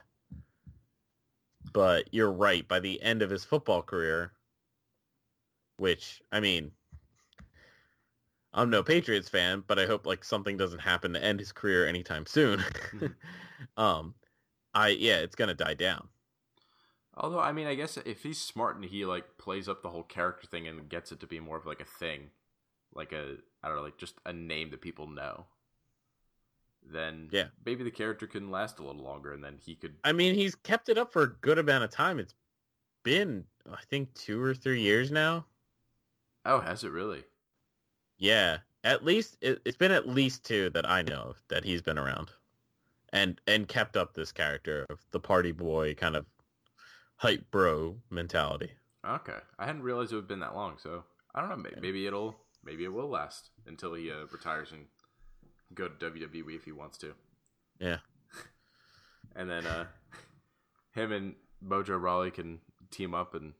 [1.72, 2.66] But you're right.
[2.66, 4.32] By the end of his football career,
[5.78, 6.70] which I mean,
[8.54, 11.86] I'm no Patriots fan, but I hope like something doesn't happen to end his career
[11.86, 12.64] anytime soon.
[13.76, 14.14] um,
[14.74, 16.08] I yeah, it's gonna die down.
[17.14, 20.02] Although, I mean, I guess if he's smart and he like plays up the whole
[20.02, 22.30] character thing and gets it to be more of like a thing,
[22.94, 25.46] like a I don't know, like just a name that people know,
[26.82, 27.48] then Yeah.
[27.64, 29.94] maybe the character can last a little longer, and then he could.
[30.04, 32.18] I mean, he's kept it up for a good amount of time.
[32.18, 32.34] It's
[33.04, 35.46] been, I think, two or three years now.
[36.44, 37.24] Oh, has it really?
[38.22, 41.82] Yeah, at least it, it's been at least two that I know of that he's
[41.82, 42.30] been around,
[43.12, 46.24] and and kept up this character of the party boy kind of
[47.16, 48.70] hype bro mentality.
[49.04, 50.76] Okay, I hadn't realized it would have been that long.
[50.80, 51.02] So
[51.34, 51.56] I don't know.
[51.56, 54.86] Maybe, maybe it'll maybe it will last until he uh, retires and
[55.74, 57.14] go to WWE if he wants to.
[57.80, 57.98] Yeah.
[59.34, 59.86] And then uh,
[60.94, 61.34] him and
[61.66, 62.60] Mojo Rawley can
[62.90, 63.54] team up and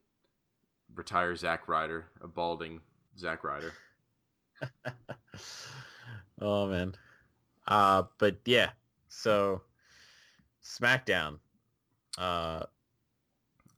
[0.94, 2.82] retire Zack Ryder, a balding
[3.18, 3.72] Zack Ryder.
[6.40, 6.94] oh man,
[7.66, 8.70] uh, but yeah.
[9.08, 9.62] So
[10.64, 11.38] SmackDown,
[12.18, 12.64] uh,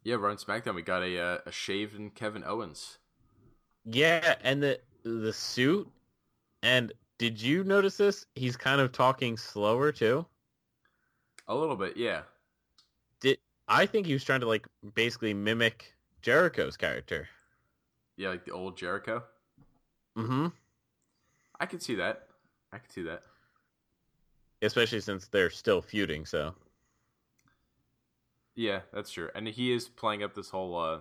[0.04, 0.74] Yeah, we're on SmackDown.
[0.74, 2.98] We got a uh, a shaved and Kevin Owens.
[3.84, 5.88] yeah, and the the suit,
[6.62, 8.26] and did you notice this?
[8.34, 10.26] He's kind of talking slower too.
[11.48, 12.22] A little bit, yeah.
[13.20, 17.28] Did I think he was trying to like basically mimic Jericho's character.
[18.16, 19.22] Yeah, like the old Jericho.
[20.16, 20.46] Mm-hmm.
[21.64, 22.26] I could see that.
[22.74, 23.22] I could see that.
[24.60, 26.54] Especially since they're still feuding, so
[28.54, 29.30] Yeah, that's true.
[29.34, 31.00] And he is playing up this whole uh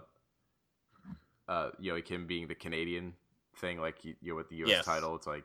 [1.49, 3.13] uh you know, like him being the Canadian
[3.57, 4.85] thing, like you know, with the US Yes.
[4.85, 5.43] title, it's like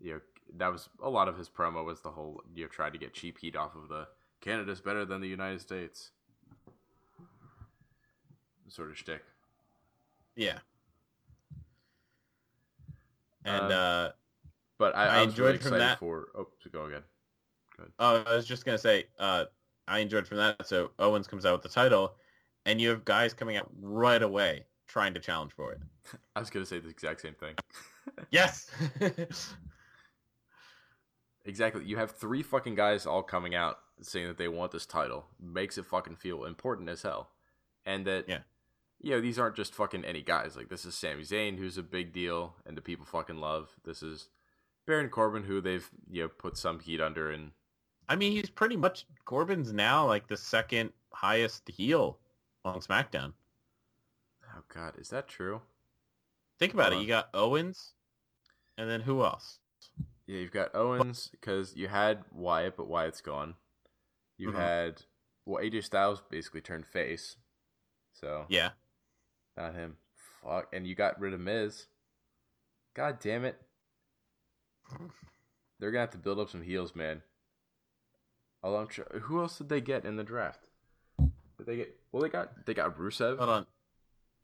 [0.00, 0.20] you know
[0.56, 3.14] that was a lot of his promo was the whole you know, try to get
[3.14, 4.08] cheap heat off of the
[4.40, 6.10] Canada's better than the United States.
[8.68, 9.22] Sort of shtick.
[10.36, 10.58] yeah.
[13.44, 14.12] And Um, uh
[14.84, 17.02] But I, I I, was really enjoyed from that- for oh so go again.
[17.98, 19.44] oh, I was just gonna say, uh
[19.88, 20.66] I enjoyed from that.
[20.66, 22.14] So Owens comes out with the title,
[22.66, 25.80] and you have guys coming out right away trying to challenge for it.
[26.36, 27.54] I was gonna say the exact same thing.
[28.30, 28.70] Yes.
[31.46, 31.84] Exactly.
[31.84, 35.26] You have three fucking guys all coming out saying that they want this title.
[35.38, 37.30] Makes it fucking feel important as hell.
[37.84, 38.40] And that Yeah.
[39.00, 40.56] you know, these aren't just fucking any guys.
[40.56, 43.70] Like this is Sami Zayn who's a big deal and the people fucking love.
[43.84, 44.28] This is
[44.86, 47.52] Baron Corbin who they've, you know, put some heat under and
[48.08, 52.18] I mean, he's pretty much Corbin's now like the second highest heel
[52.64, 53.32] on SmackDown.
[54.54, 55.62] Oh god, is that true?
[56.58, 56.96] Think about Hold it.
[56.96, 57.02] on.
[57.02, 57.94] You got Owens,
[58.78, 59.58] and then who else?
[60.26, 63.54] Yeah, you've got Owens because you had Wyatt, but Wyatt's gone.
[64.36, 64.54] You Mhm.
[64.56, 65.02] had
[65.46, 67.36] well, AJ Styles basically turned face.
[68.12, 68.72] So Yeah.
[69.56, 69.96] Not him.
[70.42, 70.72] Fuck.
[70.72, 71.86] And you got rid of Miz.
[72.94, 73.60] God damn it.
[75.78, 77.22] They're gonna have to build up some heels, man.
[78.62, 80.66] Although I'm sure, who else did they get in the draft?
[81.18, 81.96] Did they get?
[82.12, 83.38] Well, they got they got Rusev.
[83.38, 83.66] Hold on.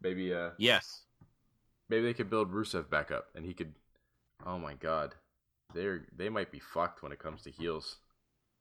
[0.03, 1.03] Maybe uh Yes.
[1.89, 3.75] maybe they could build Rusev back up, and he could.
[4.47, 5.15] Oh my god,
[5.75, 7.97] they're they might be fucked when it comes to heels.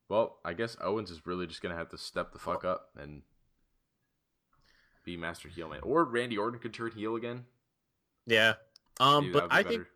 [0.09, 3.21] Well, I guess Owens is really just gonna have to step the fuck up and
[5.03, 7.45] be Master Heel Man, or Randy Orton could turn heel again.
[8.25, 8.53] Yeah.
[8.99, 9.89] Um, Maybe but that would be I think better.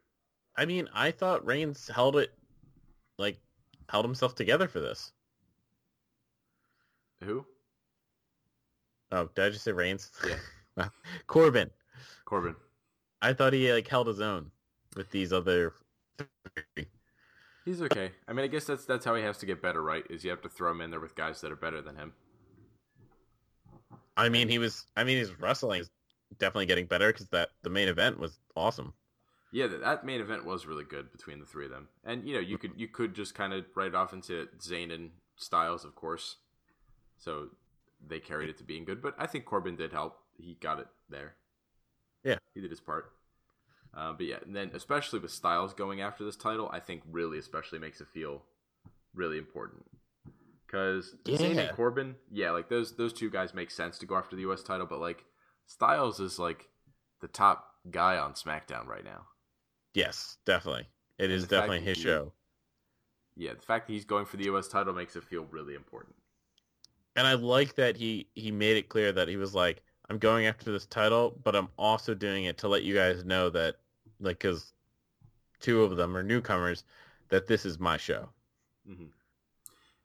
[0.55, 2.33] I mean I thought Reigns held it
[3.17, 3.37] like
[3.89, 5.11] held himself together for this.
[7.23, 7.45] who
[9.11, 10.11] Oh, did I just say Reigns?
[10.27, 10.87] Yeah.
[11.27, 11.69] Corbin.
[12.25, 12.55] Corbin.
[13.21, 14.49] I thought he like held his own
[14.95, 15.73] with these other
[16.17, 16.87] three.
[17.63, 18.11] He's okay.
[18.27, 20.03] I mean, I guess that's that's how he has to get better, right?
[20.09, 22.13] Is you have to throw him in there with guys that are better than him.
[24.17, 24.85] I mean, he was.
[24.97, 25.89] I mean, his wrestling is
[26.39, 28.93] definitely getting better because that the main event was awesome.
[29.53, 32.39] Yeah, that, main event was really good between the three of them, and you know
[32.39, 35.93] you could you could just kind of write it off into Zayn and Styles, of
[35.95, 36.37] course.
[37.17, 37.49] So
[38.05, 40.17] they carried it to being good, but I think Corbin did help.
[40.37, 41.35] He got it there.
[42.23, 42.37] Yeah.
[42.55, 43.11] he did his part.
[43.95, 47.37] Uh, but yeah, and then especially with Styles going after this title, I think really
[47.37, 48.41] especially makes it feel
[49.13, 49.85] really important
[50.65, 51.61] because Zayn Yeah.
[51.61, 54.63] and Corbin, yeah, like those those two guys make sense to go after the U.S.
[54.63, 55.25] title, but like
[55.67, 56.69] Styles is like
[57.21, 59.27] the top guy on SmackDown right now.
[59.95, 60.89] Yes, definitely.
[61.17, 62.33] It is the fact definitely his he- show.
[63.35, 64.67] Yeah, the fact that he's going for the U.S.
[64.67, 66.15] title makes it feel really important.
[67.15, 70.45] and I like that he he made it clear that he was like, I'm going
[70.45, 73.77] after this title, but I'm also doing it to let you guys know that,
[74.19, 74.73] like, because
[75.61, 76.83] two of them are newcomers,
[77.29, 78.29] that this is my show.
[78.85, 79.05] hmm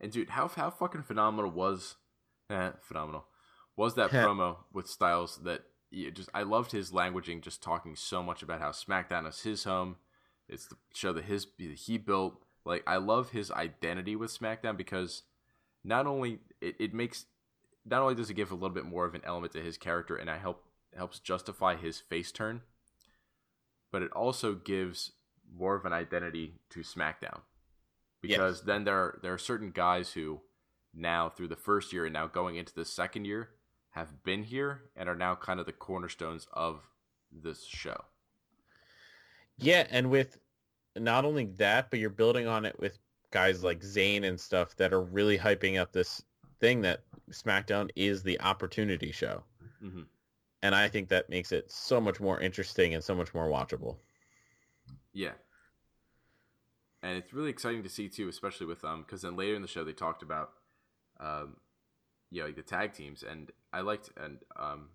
[0.01, 1.97] And dude, how how fucking phenomenal was
[2.51, 3.27] eh, phenomenal
[3.77, 5.39] was that promo with Styles?
[5.45, 9.43] That you just I loved his languaging, just talking so much about how SmackDown is
[9.43, 9.97] his home.
[10.49, 12.43] It's the show that his he built.
[12.65, 15.23] Like I love his identity with SmackDown because
[15.85, 17.27] not only it, it makes
[17.87, 20.17] not only does it give a little bit more of an element to his character
[20.17, 20.65] and I help
[20.97, 22.63] helps justify his face turn,
[23.91, 25.13] but it also gives
[25.51, 27.41] more of an identity to SmackDown
[28.21, 30.41] because then there are, there are certain guys who
[30.95, 33.51] now through the first year and now going into the second year
[33.99, 36.81] have been here and are now kind of the cornerstones of
[37.33, 38.05] this show.
[39.59, 40.39] Yeah, and with
[40.97, 42.99] not only that, but you're building on it with
[43.33, 46.23] guys like Zayn and stuff that are really hyping up this
[46.61, 49.43] thing that SmackDown is the opportunity show.
[49.81, 50.03] hmm
[50.63, 53.97] And I think that makes it so much more interesting and so much more watchable.
[55.13, 55.33] Yeah.
[57.03, 59.69] And it's really exciting to see too, especially with um, because then later in the
[59.69, 60.51] show they talked about,
[61.21, 61.57] um,
[62.31, 64.89] yeah, like the tag teams, and I liked and um,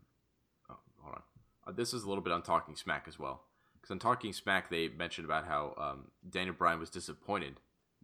[0.70, 1.22] oh, hold on,
[1.68, 3.44] uh, this is a little bit on Talking Smack as well,
[3.76, 7.60] because on Talking Smack they mentioned about how um, Daniel Bryan was disappointed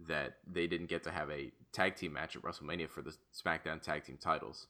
[0.07, 3.81] that they didn't get to have a tag team match at WrestleMania for the SmackDown
[3.81, 4.67] tag team titles.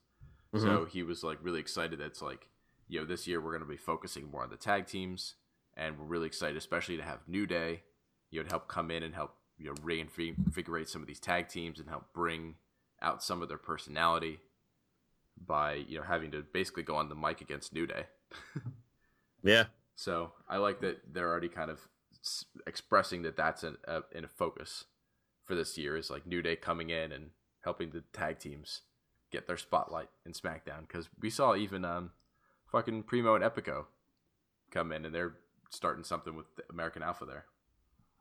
[0.56, 2.00] So he was like really excited.
[2.00, 2.48] That's like,
[2.88, 5.36] you know, this year we're going to be focusing more on the tag teams,
[5.78, 7.84] and we're really excited, especially to have New Day,
[8.32, 11.50] you know, to help come in and help you know reinvigorate some of these tag
[11.50, 12.56] teams and help bring
[13.02, 14.40] out some of their personality
[15.46, 18.06] by you know having to basically go on the mic against New Day.
[19.44, 19.66] Yeah.
[19.96, 21.88] So I like that they're already kind of
[22.68, 24.86] expressing that that's in a, in a focus
[25.46, 27.30] for this year is like New Day coming in and
[27.64, 28.82] helping the tag teams
[29.32, 32.12] get their spotlight in SmackDown because we saw even um
[32.72, 33.86] fucking Primo and Epico
[34.72, 35.36] come in and they're
[35.70, 37.46] starting something with the American Alpha there.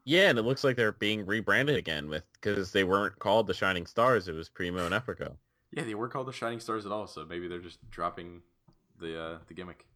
[0.04, 3.54] Yeah, and it looks like they're being rebranded again with because they weren't called the
[3.54, 4.26] Shining Stars.
[4.26, 5.36] It was Primo and Epico.
[5.72, 8.42] Yeah, they weren't called the Shining Stars at all, so maybe they're just dropping
[9.00, 9.86] the uh, the gimmick.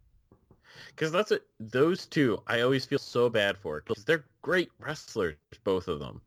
[0.89, 1.45] Because that's it.
[1.61, 6.21] Those two, I always feel so bad for because they're great wrestlers, both of them.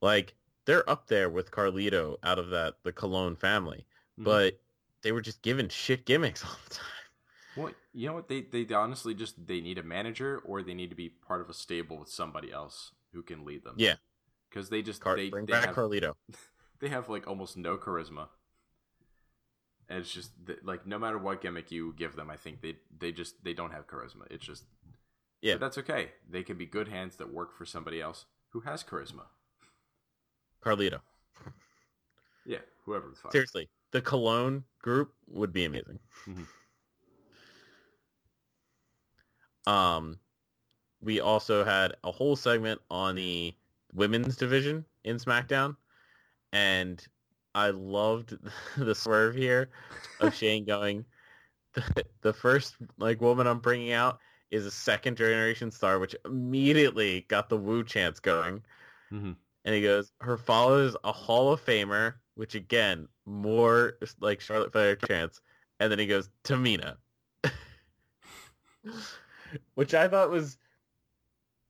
[0.00, 0.34] Like
[0.64, 3.84] they're up there with Carlito out of that the Colón family,
[4.18, 4.24] Mhm.
[4.24, 4.60] but
[5.02, 6.86] they were just given shit gimmicks all the time.
[7.56, 8.28] Well, you know what?
[8.28, 11.50] They they honestly just they need a manager or they need to be part of
[11.50, 13.74] a stable with somebody else who can lead them.
[13.76, 13.94] Yeah.
[14.48, 16.14] because they just Car- they bring they back have, Carlito.
[16.80, 18.28] they have like almost no charisma.
[19.90, 20.30] And it's just
[20.62, 23.72] like no matter what gimmick you give them, I think they they just they don't
[23.72, 24.22] have charisma.
[24.30, 24.62] It's just
[25.42, 25.54] Yeah.
[25.54, 26.12] but that's okay.
[26.30, 29.24] They can be good hands that work for somebody else who has charisma.
[30.64, 31.00] Carlito.
[32.46, 33.32] Yeah, whoever the fuck.
[33.32, 35.98] Seriously, the Colón group would be amazing.
[36.26, 36.46] Mhm.
[39.66, 40.18] Um,
[41.00, 43.54] we also had a whole segment on the
[43.92, 45.76] women's division in SmackDown,
[46.52, 47.04] and
[47.54, 48.36] I loved
[48.76, 49.70] the swerve here
[50.20, 51.04] of Shane going.
[51.74, 54.18] The, the first like woman I'm bringing out
[54.50, 58.62] is a second generation star, which immediately got the woo chants going.
[59.12, 59.36] Mhm.
[59.64, 64.72] And he goes, her father is a Hall of Famer, which again, more like Charlotte
[64.72, 65.40] Flair chants.
[65.78, 66.96] And then he goes, Tamina.
[69.74, 70.56] which I thought was,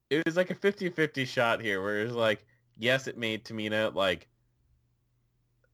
[0.09, 2.45] it was like a 50-50 shot here where it was like,
[2.77, 4.27] yes, it made Tamina like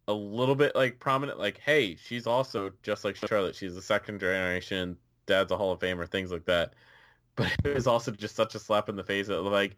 [0.07, 3.55] a little bit like prominent, like, hey, she's also just like Charlotte.
[3.55, 6.73] She's a second generation, dad's a Hall of Famer, things like that.
[7.37, 9.75] But it was also just such a slap in the face of like,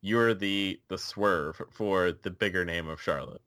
[0.00, 3.42] you're the the swerve for the bigger name of Charlotte.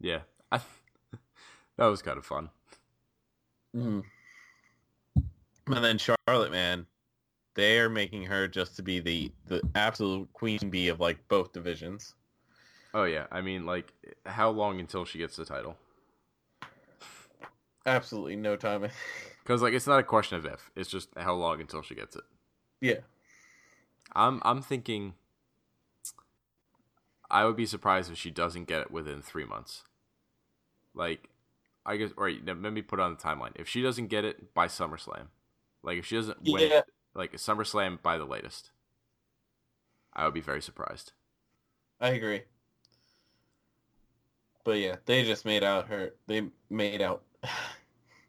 [0.00, 0.20] Yeah,
[0.50, 0.60] I,
[1.76, 2.50] that was kind of fun.
[3.76, 4.02] Mm.
[5.68, 6.86] And then Charlotte, man,
[7.54, 11.52] they are making her just to be the the absolute queen bee of like both
[11.52, 12.14] divisions.
[12.92, 13.92] Oh yeah, I mean, like,
[14.26, 15.76] how long until she gets the title?
[17.84, 18.88] Absolutely no time.
[19.42, 22.16] Because like, it's not a question of if; it's just how long until she gets
[22.16, 22.24] it.
[22.80, 23.00] yeah.
[24.14, 25.14] I'm I'm thinking.
[27.30, 29.84] I would be surprised if she doesn't get it within three months.
[30.94, 31.28] Like,
[31.86, 33.52] I guess, or let me put on the timeline.
[33.56, 35.28] If she doesn't get it by SummerSlam,
[35.82, 36.78] like if she doesn't win Yeah.
[36.78, 36.84] it,
[37.14, 38.70] like SummerSlam by the latest,
[40.12, 41.12] I would be very surprised.
[42.00, 42.42] I agree.
[44.64, 46.14] But yeah, they just made out her.
[46.26, 47.22] They made out,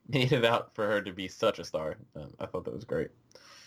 [0.08, 1.98] made it out for her to be such a star.
[2.16, 3.10] Um, I thought that was great.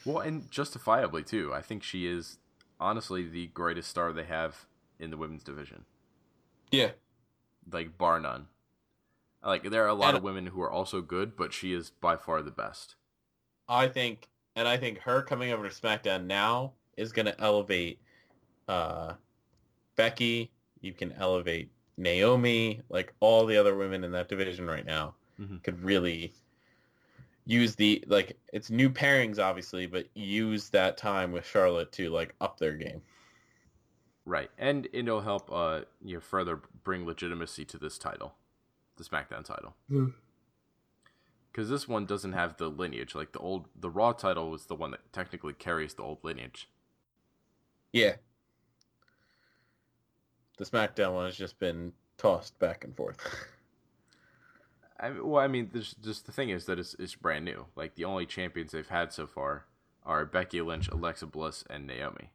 [0.05, 1.53] Well, and justifiably too.
[1.55, 2.39] I think she is
[2.81, 4.67] honestly the greatest star they have
[4.99, 5.85] in the women's division,
[6.71, 6.91] Yeah,
[7.71, 8.47] like bar none.
[9.43, 11.91] Like there are a lot And- of women who are also good, but she is
[11.91, 12.97] by far the best.
[13.69, 17.99] I think, and I think her coming over to SmackDown now is going to elevate
[18.69, 19.15] uh,
[19.97, 20.51] Becky.
[20.81, 25.63] You can elevate Naomi, like all the other women in that division right now Mhm.
[25.63, 26.35] could really
[27.47, 32.35] use the like it's new pairings obviously, but use that time with Charlotte to like
[32.41, 33.03] up their game.
[34.27, 38.35] Right, and it'll help uh you know, further bring legitimacy to this title,
[38.97, 39.77] the SmackDown title,
[41.53, 43.15] because this one doesn't have the lineage.
[43.15, 46.69] Like the old, the Raw title was the one that technically carries the old lineage.
[47.93, 48.17] Yeah.
[50.57, 53.19] The SmackDown one has just been tossed back and forth.
[55.01, 57.67] I well, I mean, there's just the thing is that it's, it's brand new.
[57.75, 59.65] Like the only champions they've had so far
[60.05, 62.31] are Becky Lynch, Alexa Bliss, and Naomi.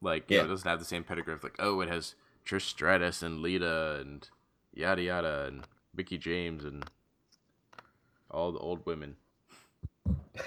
[0.00, 0.46] Like, you know, Yeah.
[0.46, 2.14] it doesn't have the same pedigree of like, oh, it has
[2.46, 4.28] Trish Stratus and Lita and
[4.72, 6.84] yada yada and Mickie James and
[8.30, 9.16] all the old women.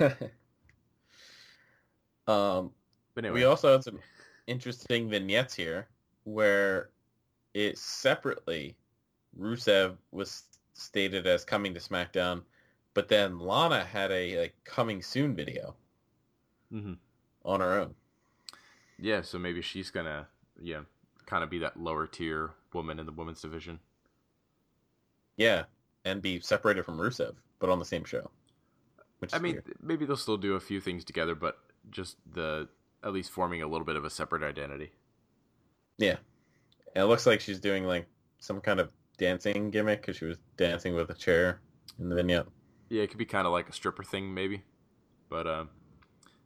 [2.27, 2.71] um,
[3.13, 3.99] But anyway, We also had some
[4.47, 5.87] interesting vignettes here
[6.25, 6.89] where
[7.53, 8.75] it separately
[9.37, 12.43] Rusev was stated as coming to SmackDown,
[12.93, 15.75] but then Lana had a like coming soon video
[16.71, 16.97] Mhm.
[17.45, 17.95] on her own.
[18.97, 20.27] yeah, so maybe she's gonna,
[20.59, 20.83] yeah,
[21.25, 23.79] kind of be that lower tier woman in the women's division.
[25.37, 25.65] Yeah,
[26.05, 28.29] and be separated from Rusev, but on the same show.
[29.19, 29.77] Which I mean, weird.
[29.81, 32.69] maybe they'll still do a few things together, but just the
[33.03, 34.91] at least forming a little bit of a separate identity.
[35.97, 36.17] yeah,
[36.95, 38.07] and it looks like she's doing like
[38.39, 41.59] some kind of dancing gimmick because she was dancing with a chair
[41.99, 42.47] in the vignette.
[42.89, 44.63] Yeah, it could be kind of like a stripper thing, maybe.
[45.29, 45.69] But um,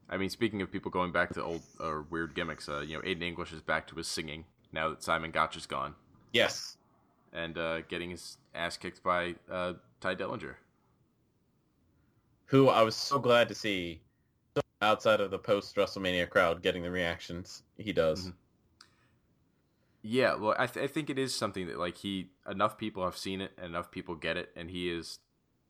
[0.10, 3.01] I mean, speaking of people going back to old or weird gimmicks, uh, you know,
[3.01, 5.95] Aiden English is back to his singing now that Simon Gotch is gone,
[6.34, 6.78] Yes,
[7.34, 10.55] and uh, getting his ass kicked by uh, Tye Dillinger.
[12.45, 14.01] who I was so glad to see
[14.82, 18.28] outside of the post WrestleMania crowd getting the reactions he does.
[18.28, 18.34] Mhm.
[20.01, 23.17] Yeah, well, I, th- I think it is something that like he enough people have
[23.17, 25.19] seen it, and enough people get it, and he is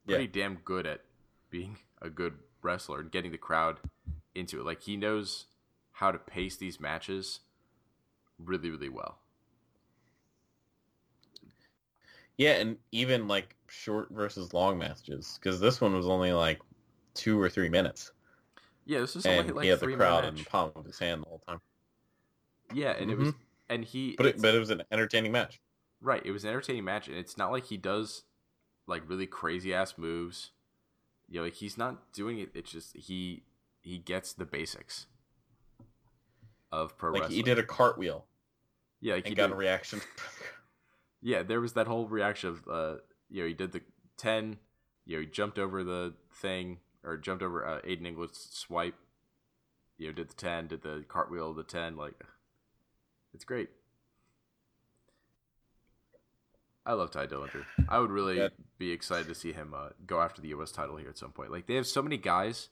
[0.08, 1.02] pretty damn good at
[1.50, 3.80] being a good wrestler and getting the crowd
[4.36, 4.66] into it.
[4.66, 5.48] Like he knows
[5.94, 7.42] how to pace these matches
[8.40, 9.20] really, really well.
[12.38, 16.60] Yeah, and even like short versus long matches because this one was only like
[17.14, 18.12] two or three minutes,
[18.88, 20.86] Yeah, this is and only like he had the crowd minute in the palm of
[20.86, 21.60] his hand the whole time.
[22.74, 23.34] Yeah, and it was
[23.70, 25.60] and he But it, but it was an entertaining match.
[26.02, 26.22] right.
[26.26, 28.24] It was an entertaining match, and it's not like he does
[28.88, 30.52] like really crazy ass moves.
[31.30, 32.50] You know, like he's not doing it.
[32.54, 33.44] It's just he
[33.82, 35.08] he gets the basics
[36.72, 37.38] of pro Like wrestling.
[37.38, 38.26] he did a cartwheel
[39.00, 40.02] yeah, like he and got did- a reaction.
[41.22, 42.96] Yeah, there was that whole reaction of, uh,
[43.30, 43.82] you know, he did the
[44.18, 44.58] 10,
[45.06, 48.96] you know, he jumped over the thing, or jumped over uh, Aiden English's swipe,
[49.98, 52.14] you know, did the 10, did the cartwheel, the 10, like,
[53.34, 53.70] it's great.
[56.86, 57.66] I love Tye Dillinger.
[57.90, 58.50] I would really Yeah.
[58.78, 60.72] be excited to see him uh, go after the U.S.
[60.72, 61.52] title here at some point.
[61.52, 62.70] Like, they have so many guys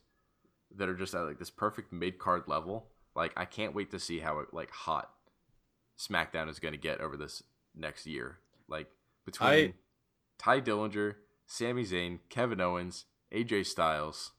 [0.73, 2.87] that are just at, like, this perfect mid-card level.
[3.13, 5.11] Like, I can't wait to see how, like, hot
[5.99, 8.39] SmackDown is going to get over this next year.
[8.67, 8.87] Like
[9.25, 9.73] between I-
[10.37, 11.15] Tye Dillinger,
[11.45, 14.31] Sami Zayn, Kevin Owens, AJ Styles,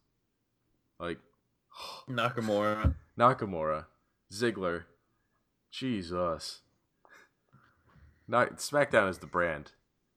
[0.99, 1.18] like
[2.09, 2.95] Nakamura.
[3.18, 3.87] Nakamura,
[4.32, 4.84] Ziggler,
[5.70, 6.61] Jesus,
[8.28, 9.72] Not SmackDown is the brand,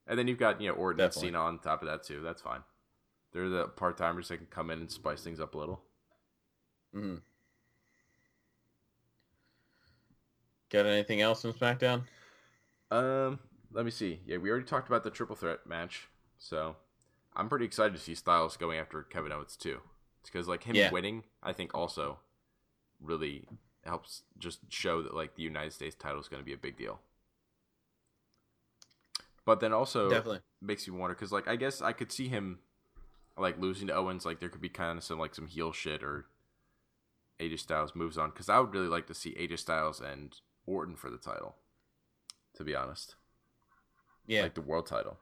[0.06, 1.28] and then you've got you know Orton Definitely.
[1.28, 2.20] and Cena on top of that too.
[2.22, 2.60] That's fine.
[3.32, 5.82] They're the part timers that can come in and spice things up a little.
[6.92, 7.16] hmm
[10.70, 12.02] Got anything else from SmackDown?
[12.92, 13.38] Um,
[13.72, 14.20] let me see.
[14.26, 16.08] Yeah, we already talked about the triple threat match,
[16.38, 16.76] so
[17.34, 19.80] I'm pretty excited to see Styles going after Kevin Owens too.
[20.20, 20.90] It's because like him Yeah.
[20.90, 22.18] winning, I think also
[23.00, 23.46] really
[23.84, 26.76] helps just show that like the United States title is going to be a big
[26.76, 27.00] deal.
[29.44, 30.40] But then also Definitely.
[30.60, 32.58] makes you wonder because like I guess I could see him
[33.38, 34.24] like losing to Owens.
[34.26, 36.26] Like there could be kind of some like some heel shit or
[37.40, 40.94] AJ Styles moves on because I would really like to see AJ Styles and Orton
[40.96, 41.56] for the title.
[42.56, 43.14] To be honest,
[44.26, 45.18] Yeah, like the world title.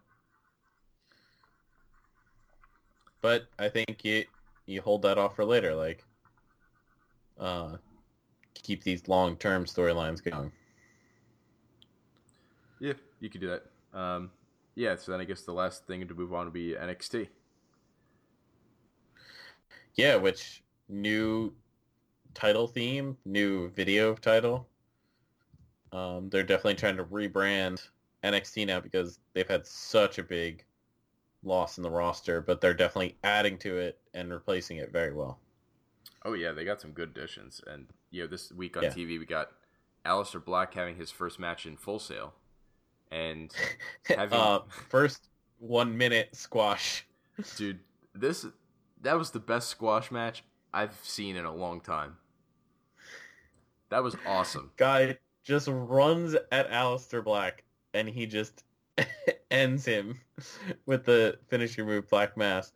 [3.20, 4.24] But I think you
[4.66, 6.04] you hold that off for later, like
[7.38, 7.76] uh
[8.54, 10.52] keep these long term storylines going.
[12.80, 13.98] Yeah, you could do that.
[13.98, 14.30] Um,
[14.74, 17.28] yeah, so then I guess the last thing to move on would be NXT.
[19.94, 21.52] Yeah, which new
[22.34, 24.68] title theme, new video title.
[25.92, 27.88] Um, they're definitely trying to rebrand
[28.22, 30.64] NXT now because they've had such a big
[31.43, 35.39] loss in the roster, but they're definitely adding to it and replacing it very well.
[36.24, 38.91] Oh yeah, they got some good additions, and you know this week on Yeah.
[38.91, 39.51] TV we got
[40.05, 42.34] Aleister Black having his first match in Full Sail,
[43.11, 43.53] and
[44.09, 45.28] Having- uh, first
[45.59, 47.07] one minute squash.
[47.57, 47.80] dude,
[48.14, 48.45] this
[49.03, 50.43] that was the best squash match
[50.74, 52.16] I've seen in a long time.
[53.91, 54.72] That was awesome.
[54.76, 57.64] Guy just runs at Aleister Black
[57.95, 58.64] and he just
[59.51, 60.20] ends him
[60.86, 62.72] with the finisher move Black Mass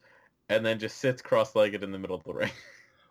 [0.49, 2.51] and then just sits cross-legged in the middle of the ring.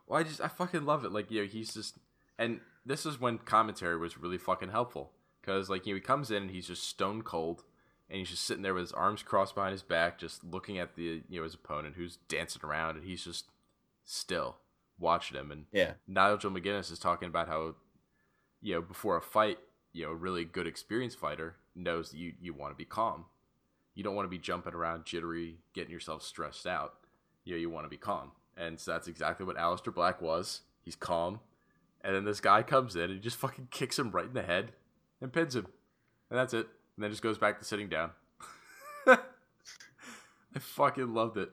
[0.08, 1.14] Well, I just I fucking love it.
[1.14, 1.98] Like you know, he's just
[2.38, 6.30] and this is when commentary was really fucking helpful because like you know he comes
[6.30, 7.64] in and he's just stone cold
[8.10, 10.96] and he's just sitting there with his arms crossed behind his back, just looking at
[10.98, 13.46] the you know his opponent who's dancing around and he's just
[14.04, 14.58] still
[15.00, 15.50] watching him.
[15.50, 15.94] And yeah.
[16.08, 17.76] Nigel McGuinness is talking about how
[18.62, 19.60] you know before a fight,
[19.94, 23.26] you know, a really good experienced fighter knows that you you want to be calm.
[23.96, 26.94] You don't want to be jumping around jittery, getting yourself stressed out.
[27.44, 28.32] You know, you want to be calm.
[28.58, 30.62] And so that's exactly what Aleister Black was.
[30.84, 31.40] He's calm.
[32.02, 34.42] And then this guy comes in and he just fucking kicks him right in the
[34.42, 34.72] head
[35.22, 35.68] and pins him.
[36.30, 36.68] And that's it.
[36.96, 38.12] And then just goes back to sitting down.
[39.08, 39.18] I
[40.60, 41.50] fucking loved it.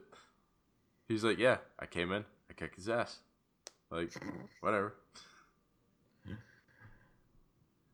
[1.07, 3.19] He's like, Yeah, I came in, I kicked his ass.
[3.91, 4.11] Like,
[4.61, 4.93] whatever.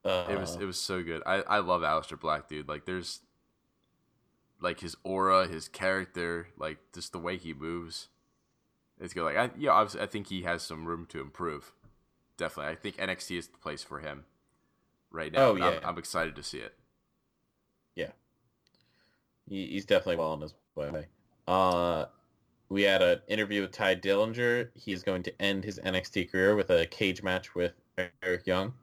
[0.03, 1.23] Uh, It was it was so good.
[1.25, 2.67] I, I love Aleister Black, dude.
[2.67, 3.21] Like there's
[4.65, 8.09] like his aura, his character, like just the way he moves.
[8.99, 9.23] It's good.
[9.23, 11.71] Like I yeah, obviously I think he has some room to improve.
[12.35, 12.73] Definitely.
[12.73, 14.25] I think NXT is the place for him
[15.11, 15.39] right now.
[15.49, 15.79] Oh, and I'm, yeah.
[15.83, 16.73] I'm excited to see it.
[19.47, 21.05] he, he's definitely well on his way.
[21.47, 22.05] Uh,
[22.69, 24.69] we had an interview with Tye Dillinger.
[24.73, 27.73] He's going to end his NXT career with a cage match with
[28.23, 28.73] Eric Young.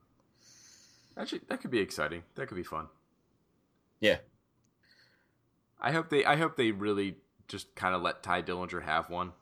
[1.19, 2.23] Actually, that could be exciting.
[2.37, 2.87] That could be fun.
[4.01, 4.19] Yeah.
[5.83, 7.17] I hope they I hope they really
[7.49, 9.33] just kind of let Tye Dillinger have one.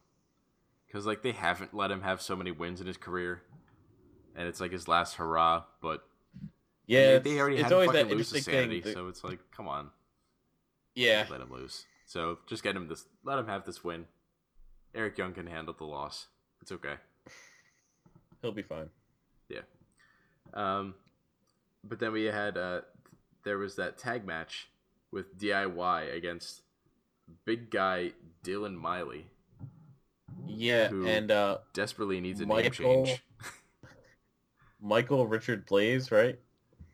[0.91, 3.43] Cuz like they haven't let him have so many wins in his career.
[4.35, 6.09] And it's like his last hurrah, but
[6.87, 9.39] Yeah, they, already it's had always fucking that lose to sanity, that- so it's like,
[9.51, 9.91] come on,
[10.95, 11.85] yeah, let him lose.
[12.07, 14.07] So just get him this, let him have this win.
[14.95, 16.27] Eric Young can handle the loss.
[16.63, 16.95] It's okay.
[18.43, 18.91] he'll be fine.
[19.49, 19.61] Yeah.
[20.55, 20.95] Um,
[21.85, 22.81] but then we had uh,
[23.45, 24.69] there was that tag match
[25.13, 26.63] with DIY against
[27.45, 28.13] big guy
[28.45, 29.27] Dylan Miley.
[30.47, 32.71] Yeah, Who- and uh, Desperately needs a name Michael-
[33.07, 33.23] change.
[34.81, 36.39] Michael Richard Blaze, right?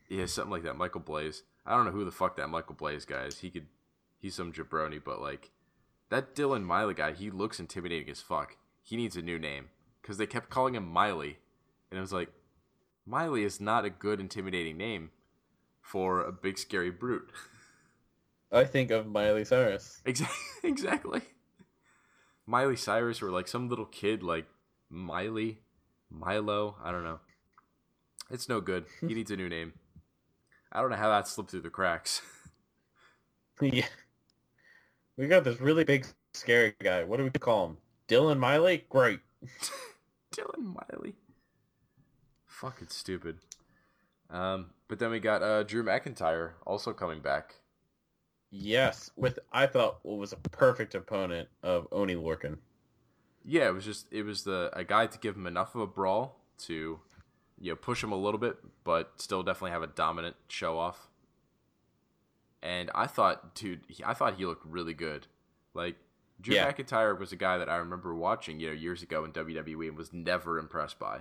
[0.08, 0.76] Yeah, something like that.
[0.76, 1.42] Michael Blaze.
[1.64, 3.38] I don't know who the fuck that Michael Blaze guy is.
[3.40, 3.66] He could,
[4.18, 5.50] he's some jabroni, but like
[6.10, 8.56] that Dylan Miley guy, he looks intimidating as fuck.
[8.82, 9.68] He needs a new name
[10.00, 11.38] because they kept calling him Miley,
[11.90, 12.30] and I was like,
[13.04, 15.10] Miley is not a good intimidating name
[15.80, 17.30] for a big scary brute.
[18.52, 20.00] I think of Miley Cyrus.
[20.04, 20.36] exactly.
[20.64, 21.20] Exactly.
[22.44, 24.46] Miley Cyrus or like some little kid like
[24.90, 25.58] Miley,
[26.10, 26.76] Milo.
[26.82, 27.20] I don't know.
[28.30, 28.86] It's no good.
[29.00, 29.74] He needs a new name.
[30.72, 32.20] I don't know how that slipped through the cracks.
[33.60, 33.86] yeah,
[35.16, 37.04] we got this really big scary guy.
[37.04, 37.76] What do we call him?
[38.08, 38.84] Dylan Miley?
[38.88, 39.20] Great.
[40.34, 41.14] Dylan Miley.
[42.46, 43.38] Fucking stupid.
[44.30, 47.54] Um, but then we got uh, Drew McIntyre also coming back.
[48.58, 52.58] Yes, with I thought what was a perfect opponent of Oney Lorcan.
[53.44, 55.86] Yeah, it was just it was the a guy to give him enough of a
[55.86, 57.00] brawl to,
[57.60, 61.08] you know, push him a little bit, but still definitely have a dominant show off.
[62.62, 65.26] and I thought, dude, he, I thought he looked really good.
[65.74, 65.96] Like
[66.40, 66.72] Drew Yeah.
[66.72, 69.96] McIntyre was a guy that I remember watching, you know, years ago in WWE and
[69.96, 71.20] was never impressed by.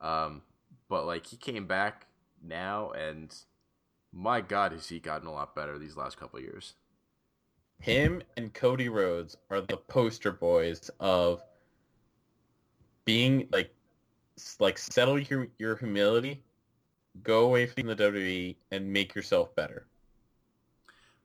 [0.00, 0.42] Um,
[0.88, 2.06] but like he came back
[2.42, 3.34] now, and
[4.12, 6.74] my God, has he gotten a lot better these last couple years?
[7.80, 11.42] Him and Cody Rhodes are the poster boys of
[13.04, 13.74] being like
[14.58, 16.42] like settle your your humility,
[17.22, 19.86] go away from the WWE and make yourself better.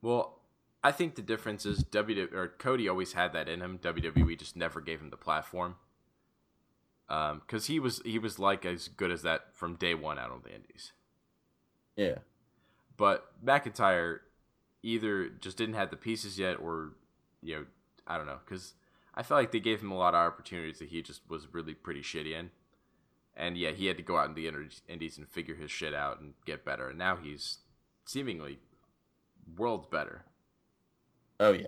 [0.02, 0.40] Well,
[0.84, 3.80] I think the difference is WWE or Cody always had that in him.
[3.80, 5.76] WWE just never gave him the platform.
[7.10, 10.32] Um, because he was he was like as good as that from day one out
[10.32, 10.92] on the Indies.
[11.96, 12.20] Yeah.
[12.98, 14.20] But McIntyre
[14.84, 16.94] either just didn't have the pieces yet, or
[17.42, 17.66] you know,
[18.08, 18.74] I don't know, because
[19.14, 21.74] I felt like they gave him a lot of opportunities that he just was really
[21.74, 22.52] pretty shitty in.
[23.36, 24.48] And yeah, he had to go out in the
[24.88, 26.90] Indies and figure his shit out and get better.
[26.90, 27.58] And now he's
[28.06, 28.60] seemingly
[29.58, 30.24] worlds better.
[31.40, 31.68] Oh yeah.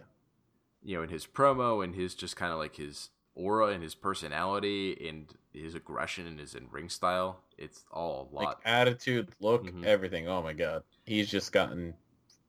[0.84, 3.96] you know, in his promo and his just kind of like his aura and his
[3.96, 7.42] personality and his aggression and his in ring style.
[7.58, 8.62] It's all a Like lot.
[8.66, 9.86] attitude, look, Mhm.
[9.86, 10.28] everything.
[10.28, 10.84] Oh my god.
[11.06, 11.94] He's just gotten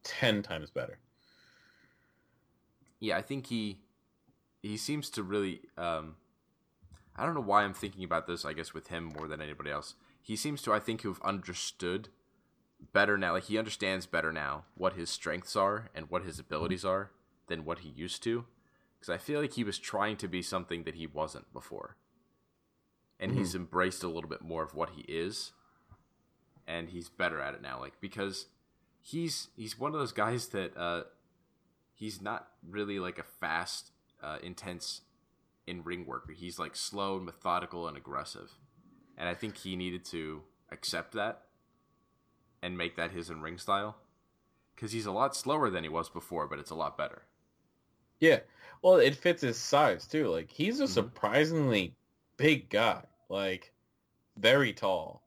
[0.03, 0.99] 10 times better.
[3.01, 3.81] yeah, I think he
[4.63, 5.61] he seems to really.
[5.77, 6.17] Um,
[7.17, 8.45] I don't know why I'm thinking about this.
[8.45, 10.73] I guess with him more than anybody else, he seems to.
[10.73, 12.09] I think have understood
[12.93, 13.33] better now.
[13.35, 17.11] Like he understands better now what his strengths are and what his abilities are
[17.47, 18.47] than what he used to.
[18.99, 21.97] Because I feel like he was trying to be something that he wasn't before,
[23.21, 25.53] and he's embraced a little bit more of what he is,
[26.67, 27.79] and he's better at it now.
[27.81, 28.47] Like because
[29.01, 31.03] he's he's one of those guys that uh,
[31.95, 33.93] he's not really like a fast,
[34.23, 35.03] uh, intense
[35.67, 36.33] in ring worker.
[36.33, 38.51] He's like slow and methodical and aggressive,
[39.17, 40.43] and I think he needed to
[40.73, 41.43] accept that
[42.63, 43.97] and make that his in ring style
[44.75, 47.23] because he's a lot slower than he was before, but it's a lot better.
[48.21, 48.41] Yeah.
[48.83, 50.29] Well, it fits his size too.
[50.29, 50.89] Like he's a Mhm.
[50.89, 51.95] surprisingly
[52.37, 53.05] big guy.
[53.29, 53.73] Like
[54.37, 55.23] very tall.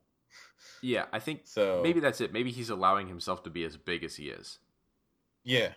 [0.81, 2.33] Yeah, I think So maybe that's it.
[2.33, 4.59] Maybe he's allowing himself to be as big as he is.
[5.43, 5.73] yeah.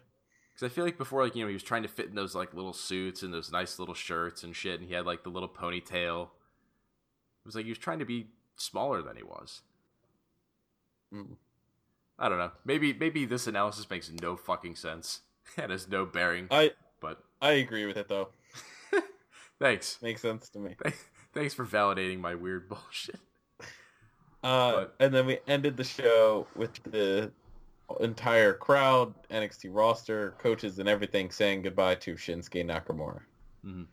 [0.52, 2.34] Because I feel like before, like you know, he was trying to fit in those
[2.36, 5.28] like little suits and those nice little shirts and shit, and he had like the
[5.30, 6.26] little ponytail.
[6.26, 9.62] It was like he was trying to be smaller than he was.
[11.12, 11.36] Mm.
[12.20, 12.52] I don't know.
[12.64, 15.22] Maybe maybe this analysis makes no fucking sense
[15.56, 16.46] and has no bearing.
[16.52, 16.72] I
[17.05, 18.28] But I agree with it though.
[19.59, 20.74] thanks, Makes sense to me.
[21.34, 23.20] thanks for validating my weird bullshit.
[24.42, 27.30] Uh, But- and then we ended the show with the
[28.00, 33.20] entire crowd, NXT roster, coaches, and everything saying goodbye to Shinsuke Nakamura,
[33.66, 33.86] Mhm.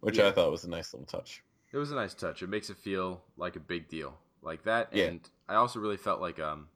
[0.00, 0.26] which Yeah.
[0.28, 1.42] I thought was a nice little touch.
[1.72, 2.42] It was a nice touch.
[2.42, 4.92] It makes it feel like a big deal, like that.
[4.94, 5.06] Yeah.
[5.06, 6.68] And I also really felt like, um,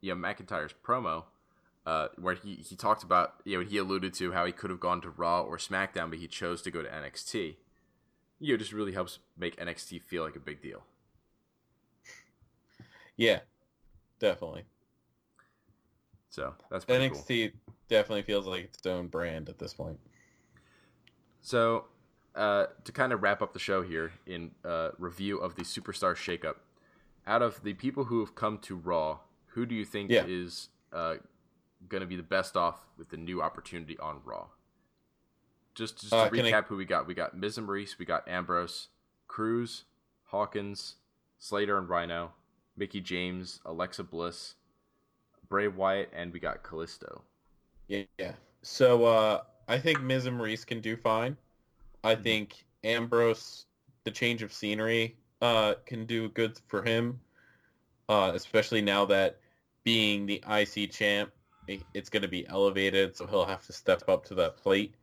[0.00, 1.24] yeah, McIntyre's promo,
[1.86, 4.80] uh, where he he talked about, you know, he alluded to how he could have
[4.80, 7.56] gone to Raw or SmackDown, but he chose to go to NXT.
[8.40, 10.82] You know, just really helps make NXT feel like a big deal.
[13.16, 13.40] Yeah,
[14.18, 14.64] definitely.
[16.30, 17.18] So that's pretty cool.
[17.18, 17.52] NXT
[17.88, 19.98] definitely feels like its own brand at this point.
[21.42, 21.84] So,
[22.34, 26.16] uh, to kind of wrap up the show here in uh, review of the Superstar
[26.16, 26.56] Shakeup,
[27.26, 29.18] out of the people who have come to Raw,
[29.48, 30.24] who do you think Yeah.
[30.26, 31.16] is uh,
[31.88, 34.46] going to be the best off with the new opportunity on Raw?
[35.74, 37.06] Just, just to Uh, I- recap who we got.
[37.06, 38.88] We got Miz and Maryse, we got Ambrose,
[39.26, 39.84] Cruz,
[40.24, 40.96] Hawkins,
[41.38, 42.30] Slater and Rhyno,
[42.76, 44.54] Mickie James, Alexa Bliss,
[45.48, 47.22] Bray Wyatt, and we got Kalisto.
[47.88, 48.04] Yeah.
[48.18, 48.34] yeah.
[48.62, 51.36] So uh, I think Miz and Maryse can do fine.
[52.02, 52.22] I Mhm.
[52.22, 53.66] think Ambrose,
[54.04, 57.20] the change of scenery, uh, can do good for him,
[58.08, 59.38] uh, especially now that
[59.84, 61.34] being the IC champ, i-
[61.66, 64.94] it's going to be elevated, so he'll have to step up to that plate.